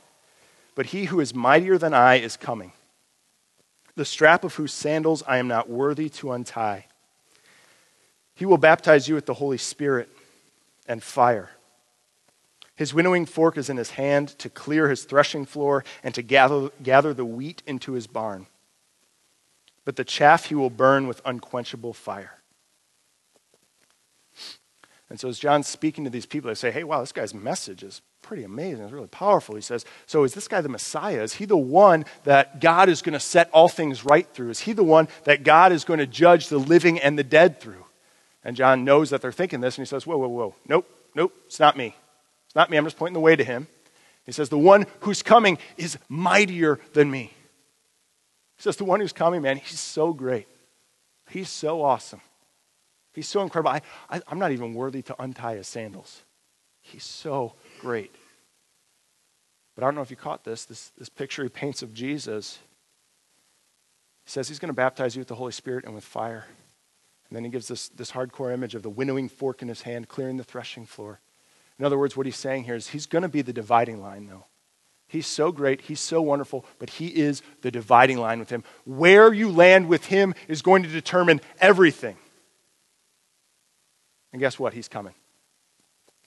but 0.75 0.87
he 0.87 1.07
who 1.07 1.19
is 1.19 1.35
mightier 1.35 1.79
than 1.79 1.93
I 1.93 2.15
is 2.15 2.37
coming. 2.37 2.73
the 3.97 4.05
strap 4.05 4.45
of 4.45 4.55
whose 4.55 4.73
sandals 4.73 5.23
I 5.27 5.39
am 5.39 5.49
not 5.49 5.69
worthy 5.69 6.09
to 6.11 6.33
untie. 6.33 6.87
He 8.35 8.47
will 8.47 8.59
baptize 8.59 9.09
you 9.09 9.15
with 9.15 9.27
the 9.27 9.35
Holy 9.35 9.59
Spirit 9.59 10.09
and 10.87 11.03
fire. 11.03 11.51
His 12.77 12.93
winnowing 12.93 13.27
fork 13.27 13.57
is 13.57 13.71
in 13.71 13.77
his 13.77 13.91
hand 13.91 14.29
to 14.39 14.51
clear 14.51 14.89
his 14.89 15.05
threshing 15.05 15.47
floor 15.47 15.85
and 16.03 16.15
to 16.15 16.23
gather, 16.23 16.71
gather 16.83 17.15
the 17.15 17.25
wheat 17.25 17.63
into 17.67 17.93
his 17.93 18.09
barn. 18.09 18.47
But 19.85 19.97
the 19.97 20.05
chaff 20.05 20.47
he 20.47 20.55
will 20.55 20.71
burn 20.71 21.07
with 21.07 21.21
unquenchable 21.25 21.93
fire. 21.93 22.41
And 25.11 25.21
so, 25.21 25.29
as 25.29 25.39
John's 25.39 25.69
speaking 25.69 26.03
to 26.05 26.11
these 26.11 26.27
people, 26.27 26.49
they 26.49 26.55
say, 26.55 26.73
Hey, 26.73 26.83
wow, 26.83 27.01
this 27.01 27.13
guy's 27.13 27.35
message 27.35 27.83
is 27.85 28.01
pretty 28.23 28.43
amazing. 28.43 28.83
It's 28.83 28.93
really 28.93 29.07
powerful. 29.07 29.55
He 29.55 29.61
says, 29.61 29.85
So, 30.07 30.25
is 30.25 30.35
this 30.35 30.49
guy 30.49 30.61
the 30.61 30.69
Messiah? 30.69 31.23
Is 31.23 31.35
he 31.35 31.45
the 31.45 31.57
one 31.57 32.07
that 32.25 32.61
God 32.61 32.89
is 32.89 33.03
going 33.03 33.13
to 33.13 33.21
set 33.21 33.51
all 33.53 33.69
things 33.69 34.05
right 34.05 34.27
through? 34.27 34.51
Is 34.51 34.61
he 34.61 34.73
the 34.73 34.83
one 34.83 35.07
that 35.25 35.45
God 35.45 35.71
is 35.71 35.85
going 35.85 36.01
to 36.01 36.07
judge 36.07 36.49
the 36.49 36.59
living 36.59 36.99
and 36.99 37.17
the 37.17 37.23
dead 37.23 37.61
through? 37.61 37.84
And 38.45 38.57
John 38.57 38.85
knows 38.85 39.11
that 39.11 39.23
they're 39.23 39.33
thinking 39.33 39.61
this, 39.61 39.79
and 39.79 39.87
he 39.87 39.89
says, 39.89 40.07
Whoa, 40.07 40.19
whoa, 40.19 40.29
whoa. 40.29 40.55
Nope, 40.69 40.87
nope, 41.15 41.33
it's 41.47 41.59
not 41.59 41.77
me. 41.77 41.97
It's 42.47 42.55
not 42.55 42.71
me. 42.71 42.77
I'm 42.77 42.85
just 42.85 42.99
pointing 42.99 43.15
the 43.15 43.21
way 43.21 43.37
to 43.37 43.45
him. 43.45 43.67
He 44.27 44.33
says, 44.33 44.49
The 44.49 44.59
one 44.59 44.87
who's 45.01 45.23
coming 45.23 45.59
is 45.77 45.99
mightier 46.09 46.79
than 46.93 47.11
me. 47.11 47.33
He 48.57 48.63
says, 48.63 48.77
The 48.77 48.85
one 48.85 49.01
who's 49.01 49.13
coming, 49.13 49.43
man, 49.43 49.57
he's 49.57 49.81
so 49.81 50.13
great. 50.13 50.47
He's 51.31 51.49
so 51.49 51.83
awesome. 51.83 52.21
He's 53.15 53.29
so 53.29 53.43
incredible. 53.43 53.71
I, 53.71 53.81
I, 54.11 54.21
I'm 54.29 54.39
not 54.39 54.53
even 54.53 54.75
worthy 54.75 55.03
to 55.03 55.23
untie 55.23 55.57
his 55.57 55.69
sandals. 55.69 56.23
He's 56.83 57.05
so 57.05 57.55
great. 57.81 58.15
But 59.75 59.85
I 59.85 59.87
don't 59.87 59.95
know 59.95 60.03
if 60.03 60.11
you 60.11 60.17
caught 60.17 60.45
this, 60.45 60.65
this, 60.65 60.93
this 60.99 61.09
picture 61.09 61.43
he 61.43 61.49
paints 61.49 61.83
of 61.83 61.95
Jesus. 61.95 62.59
He 64.25 64.31
says 64.31 64.49
he's 64.49 64.59
going 64.59 64.69
to 64.69 64.75
baptize 64.75 65.17
you 65.17 65.21
with 65.21 65.29
the 65.29 65.35
Holy 65.35 65.53
Spirit 65.53 65.85
and 65.85 65.95
with 65.95 66.05
fire. 66.05 66.45
And 67.35 67.39
then 67.39 67.45
he 67.47 67.51
gives 67.51 67.67
this, 67.67 67.89
this 67.89 68.13
hardcore 68.13 68.55
image 68.55 68.77
of 68.77 68.85
the 68.85 68.89
winnowing 68.89 69.29
fork 69.29 69.61
in 69.61 69.67
his 69.67 69.83
hand, 69.83 70.09
clearing 70.09 70.37
the 70.37 70.45
threshing 70.45 70.87
floor. 70.87 71.19
In 71.81 71.85
other 71.85 71.99
words, 71.99 72.17
what 72.17 72.27
he's 72.27 72.37
saying 72.37 72.63
here 72.63 72.77
is 72.77 72.91
he's 72.91 73.07
going 73.07 73.23
to 73.23 73.29
be 73.29 73.43
the 73.43 73.53
dividing 73.53 74.01
line, 74.01 74.29
though. 74.29 74.45
He's 75.09 75.27
so 75.27 75.51
great, 75.51 75.81
he's 75.81 75.99
so 75.99 76.23
wonderful, 76.23 76.65
but 76.79 76.91
he 76.91 77.09
is 77.09 77.43
the 77.63 77.73
dividing 77.73 78.19
line 78.19 78.39
with 78.39 78.51
him. 78.51 78.63
Where 78.85 79.35
you 79.35 79.51
land 79.51 79.89
with 79.89 80.05
him 80.05 80.33
is 80.47 80.63
going 80.63 80.85
to 80.85 80.89
determine 80.89 81.41
everything. 81.59 82.17
And 84.33 84.39
guess 84.39 84.57
what? 84.57 84.73
He's 84.73 84.87
coming. 84.87 85.15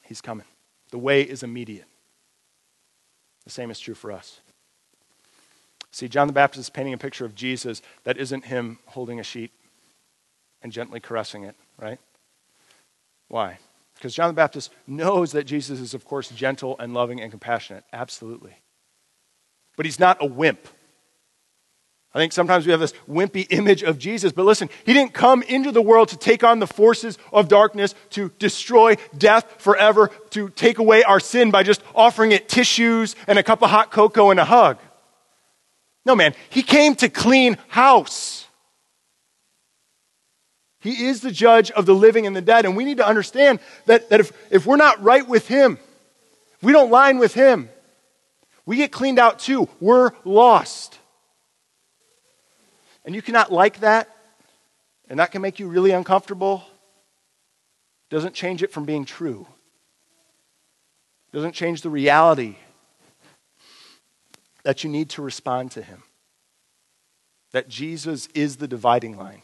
He's 0.01 0.19
coming. 0.19 0.45
The 0.91 0.97
way 0.97 1.21
is 1.21 1.41
immediate. 1.41 1.87
The 3.45 3.49
same 3.49 3.71
is 3.71 3.79
true 3.79 3.95
for 3.95 4.11
us. 4.11 4.41
See, 5.89 6.09
John 6.09 6.27
the 6.27 6.33
Baptist 6.33 6.65
is 6.65 6.69
painting 6.69 6.93
a 6.93 6.97
picture 6.97 7.23
of 7.23 7.33
Jesus 7.33 7.81
that 8.03 8.17
isn't 8.17 8.43
him 8.43 8.79
holding 8.87 9.21
a 9.21 9.23
sheep 9.23 9.53
and 10.67 10.73
gently 10.73 10.99
caressing 10.99 11.45
it, 11.45 11.55
right? 11.79 11.97
Why? 13.29 13.57
Because 13.95 14.13
John 14.13 14.27
the 14.27 14.33
Baptist 14.33 14.69
knows 14.85 15.31
that 15.31 15.45
Jesus 15.45 15.79
is, 15.79 15.93
of 15.93 16.03
course, 16.03 16.29
gentle 16.29 16.75
and 16.77 16.93
loving 16.93 17.21
and 17.21 17.31
compassionate. 17.31 17.85
Absolutely. 17.93 18.57
But 19.77 19.85
he's 19.85 19.97
not 19.97 20.17
a 20.19 20.25
wimp. 20.25 20.67
I 22.13 22.19
think 22.19 22.33
sometimes 22.33 22.65
we 22.65 22.71
have 22.71 22.81
this 22.81 22.93
wimpy 23.09 23.47
image 23.49 23.81
of 23.81 23.97
Jesus, 23.97 24.33
but 24.33 24.43
listen, 24.43 24.69
he 24.85 24.93
didn't 24.93 25.13
come 25.13 25.41
into 25.43 25.71
the 25.71 25.81
world 25.81 26.09
to 26.09 26.17
take 26.17 26.43
on 26.43 26.59
the 26.59 26.67
forces 26.67 27.17
of 27.31 27.47
darkness, 27.47 27.95
to 28.09 28.29
destroy 28.39 28.97
death 29.17 29.55
forever, 29.59 30.09
to 30.31 30.49
take 30.49 30.79
away 30.79 31.03
our 31.03 31.21
sin 31.21 31.49
by 31.49 31.63
just 31.63 31.81
offering 31.95 32.33
it 32.33 32.49
tissues 32.49 33.15
and 33.25 33.39
a 33.39 33.43
cup 33.43 33.61
of 33.61 33.69
hot 33.69 33.91
cocoa 33.91 34.31
and 34.31 34.39
a 34.39 34.45
hug. 34.45 34.79
No, 36.05 36.13
man, 36.13 36.33
he 36.49 36.61
came 36.61 36.93
to 36.95 37.07
clean 37.07 37.57
house. 37.69 38.46
He 40.87 41.07
is 41.07 41.19
the 41.19 41.31
judge 41.31 41.69
of 41.71 41.85
the 41.85 41.93
living 41.93 42.25
and 42.25 42.33
the 42.33 42.41
dead, 42.41 42.63
and 42.63 42.77
we 42.77 42.85
need 42.85 42.95
to 42.95 43.05
understand 43.05 43.59
that, 43.87 44.09
that 44.09 44.21
if, 44.21 44.31
if 44.49 44.65
we're 44.65 44.77
not 44.77 45.03
right 45.03 45.27
with 45.27 45.45
him, 45.45 45.79
we 46.61 46.71
don't 46.71 46.89
line 46.89 47.17
with 47.17 47.33
him, 47.33 47.67
we 48.65 48.77
get 48.77 48.89
cleaned 48.89 49.19
out 49.19 49.39
too. 49.39 49.67
We're 49.81 50.11
lost. 50.23 50.97
And 53.03 53.13
you 53.13 53.21
cannot 53.21 53.51
like 53.51 53.81
that, 53.81 54.07
and 55.09 55.19
that 55.19 55.33
can 55.33 55.41
make 55.41 55.59
you 55.59 55.67
really 55.67 55.91
uncomfortable. 55.91 56.63
Doesn't 58.09 58.33
change 58.33 58.63
it 58.63 58.71
from 58.71 58.85
being 58.85 59.03
true. 59.03 59.45
Doesn't 61.33 61.51
change 61.51 61.81
the 61.81 61.89
reality 61.89 62.55
that 64.63 64.85
you 64.85 64.89
need 64.89 65.09
to 65.09 65.21
respond 65.21 65.71
to 65.71 65.81
him. 65.81 66.03
That 67.51 67.67
Jesus 67.67 68.29
is 68.33 68.55
the 68.55 68.69
dividing 68.69 69.17
line. 69.17 69.41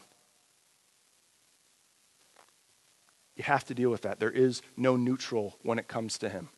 You 3.36 3.44
have 3.44 3.64
to 3.64 3.74
deal 3.74 3.90
with 3.90 4.02
that. 4.02 4.20
There 4.20 4.30
is 4.30 4.62
no 4.76 4.96
neutral 4.96 5.56
when 5.62 5.78
it 5.78 5.88
comes 5.88 6.18
to 6.18 6.28
him. 6.28 6.48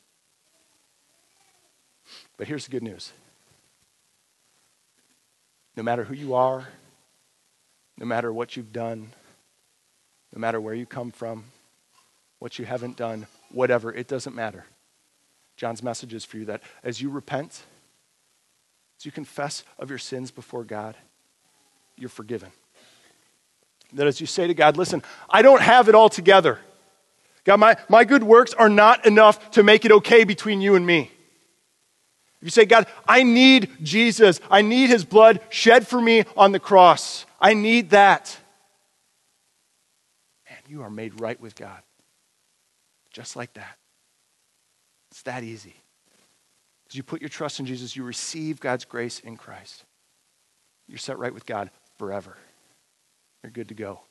But 2.37 2.47
here's 2.47 2.65
the 2.65 2.71
good 2.71 2.83
news 2.83 3.11
no 5.75 5.83
matter 5.83 6.03
who 6.03 6.15
you 6.15 6.33
are, 6.33 6.67
no 7.97 8.05
matter 8.05 8.33
what 8.33 8.55
you've 8.57 8.73
done, 8.73 9.09
no 10.33 10.39
matter 10.39 10.59
where 10.59 10.73
you 10.73 10.85
come 10.85 11.11
from, 11.11 11.45
what 12.39 12.59
you 12.59 12.65
haven't 12.65 12.97
done, 12.97 13.27
whatever, 13.51 13.93
it 13.93 14.07
doesn't 14.07 14.35
matter. 14.35 14.65
John's 15.55 15.81
message 15.81 16.13
is 16.13 16.25
for 16.25 16.37
you 16.37 16.45
that 16.45 16.61
as 16.83 17.01
you 17.01 17.09
repent, 17.09 17.63
as 18.99 19.05
you 19.05 19.11
confess 19.11 19.63
of 19.79 19.89
your 19.89 19.99
sins 19.99 20.31
before 20.31 20.63
God, 20.63 20.95
you're 21.95 22.09
forgiven. 22.09 22.51
That 23.93 24.07
as 24.07 24.19
you 24.21 24.27
say 24.27 24.47
to 24.47 24.53
God, 24.53 24.77
listen, 24.77 25.01
I 25.29 25.41
don't 25.41 25.61
have 25.61 25.89
it 25.89 25.95
all 25.95 26.09
together. 26.09 26.59
God, 27.47 27.61
my, 27.61 27.77
my 27.87 28.03
good 28.03 28.23
works 28.23 28.53
are 28.53 28.67
not 28.67 29.05
enough 29.05 29.51
to 29.51 29.63
make 29.63 29.85
it 29.85 29.91
okay 29.93 30.25
between 30.25 30.59
you 30.59 30.75
and 30.75 30.85
me. 30.85 31.09
If 32.41 32.45
you 32.45 32.49
say, 32.49 32.65
God, 32.65 32.87
I 33.07 33.23
need 33.23 33.71
Jesus, 33.81 34.41
I 34.51 34.61
need 34.61 34.89
his 34.89 35.05
blood 35.05 35.39
shed 35.47 35.87
for 35.87 36.01
me 36.01 36.25
on 36.35 36.51
the 36.51 36.59
cross, 36.59 37.25
I 37.39 37.53
need 37.53 37.91
that. 37.91 38.37
Man, 40.49 40.59
you 40.67 40.81
are 40.81 40.89
made 40.89 41.21
right 41.21 41.39
with 41.39 41.55
God. 41.55 41.81
Just 43.11 43.37
like 43.37 43.53
that. 43.53 43.77
It's 45.11 45.21
that 45.21 45.41
easy. 45.41 45.75
As 46.89 46.95
you 46.95 47.01
put 47.01 47.21
your 47.21 47.29
trust 47.29 47.61
in 47.61 47.65
Jesus, 47.65 47.95
you 47.95 48.03
receive 48.03 48.59
God's 48.59 48.83
grace 48.83 49.21
in 49.21 49.37
Christ. 49.37 49.85
You're 50.89 50.97
set 50.97 51.17
right 51.17 51.33
with 51.33 51.45
God 51.45 51.71
forever. 51.97 52.35
You're 53.41 53.51
good 53.51 53.69
to 53.69 53.73
go. 53.73 54.01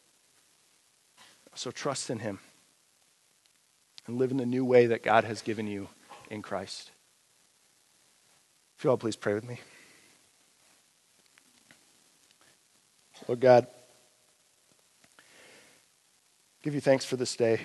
So 1.55 1.71
trust 1.71 2.09
in 2.09 2.19
Him 2.19 2.39
and 4.07 4.19
live 4.19 4.31
in 4.31 4.37
the 4.37 4.47
new 4.47 4.65
way 4.65 4.87
that 4.87 5.03
God 5.03 5.25
has 5.25 5.43
given 5.43 5.67
you 5.67 5.89
in 6.31 6.43
Christ. 6.43 6.91
If 8.79 8.85
you 8.85 8.91
all 8.91 8.97
please 8.97 9.17
pray 9.17 9.35
with 9.35 9.45
me. 9.45 9.61
Lord 13.27 13.41
God, 13.41 13.67
give 16.63 16.75
you 16.75 16.81
thanks 16.81 17.05
for 17.05 17.17
this 17.17 17.35
day, 17.35 17.61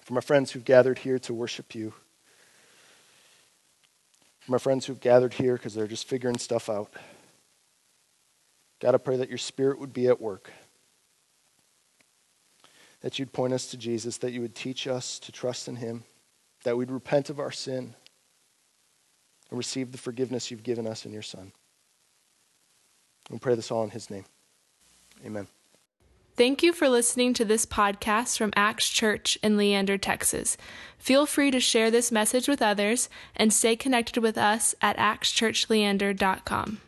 for 0.00 0.14
my 0.14 0.20
friends 0.20 0.50
who've 0.50 0.64
gathered 0.64 0.98
here 0.98 1.18
to 1.20 1.34
worship 1.34 1.74
you, 1.74 1.92
for 4.40 4.52
my 4.52 4.58
friends 4.58 4.86
who've 4.86 5.00
gathered 5.00 5.34
here 5.34 5.54
because 5.54 5.74
they're 5.74 5.86
just 5.86 6.08
figuring 6.08 6.38
stuff 6.38 6.68
out. 6.68 6.92
God, 8.80 8.94
I 8.94 8.98
pray 8.98 9.18
that 9.18 9.28
your 9.28 9.38
spirit 9.38 9.78
would 9.78 9.92
be 9.92 10.08
at 10.08 10.20
work, 10.20 10.50
that 13.02 13.18
you'd 13.18 13.32
point 13.32 13.52
us 13.52 13.66
to 13.66 13.76
Jesus, 13.76 14.16
that 14.18 14.32
you 14.32 14.40
would 14.40 14.54
teach 14.54 14.86
us 14.86 15.18
to 15.18 15.32
trust 15.32 15.68
in 15.68 15.76
him, 15.76 16.04
that 16.64 16.76
we'd 16.76 16.90
repent 16.90 17.28
of 17.30 17.38
our 17.38 17.50
sin 17.50 17.94
and 19.50 19.58
receive 19.58 19.92
the 19.92 19.98
forgiveness 19.98 20.50
you've 20.50 20.62
given 20.62 20.86
us 20.86 21.04
in 21.04 21.12
your 21.12 21.22
Son. 21.22 21.52
We 23.30 23.38
pray 23.38 23.54
this 23.54 23.70
all 23.70 23.84
in 23.84 23.90
his 23.90 24.08
name. 24.08 24.24
Amen. 25.24 25.46
Thank 26.34 26.62
you 26.62 26.72
for 26.72 26.88
listening 26.88 27.34
to 27.34 27.44
this 27.44 27.66
podcast 27.66 28.38
from 28.38 28.52
Acts 28.56 28.88
Church 28.88 29.38
in 29.42 29.58
Leander, 29.58 29.98
Texas. 29.98 30.56
Feel 30.96 31.26
free 31.26 31.50
to 31.50 31.60
share 31.60 31.90
this 31.90 32.10
message 32.10 32.48
with 32.48 32.62
others 32.62 33.10
and 33.36 33.52
stay 33.52 33.76
connected 33.76 34.22
with 34.22 34.38
us 34.38 34.74
at 34.80 34.96
actschurchleander.com. 34.96 36.80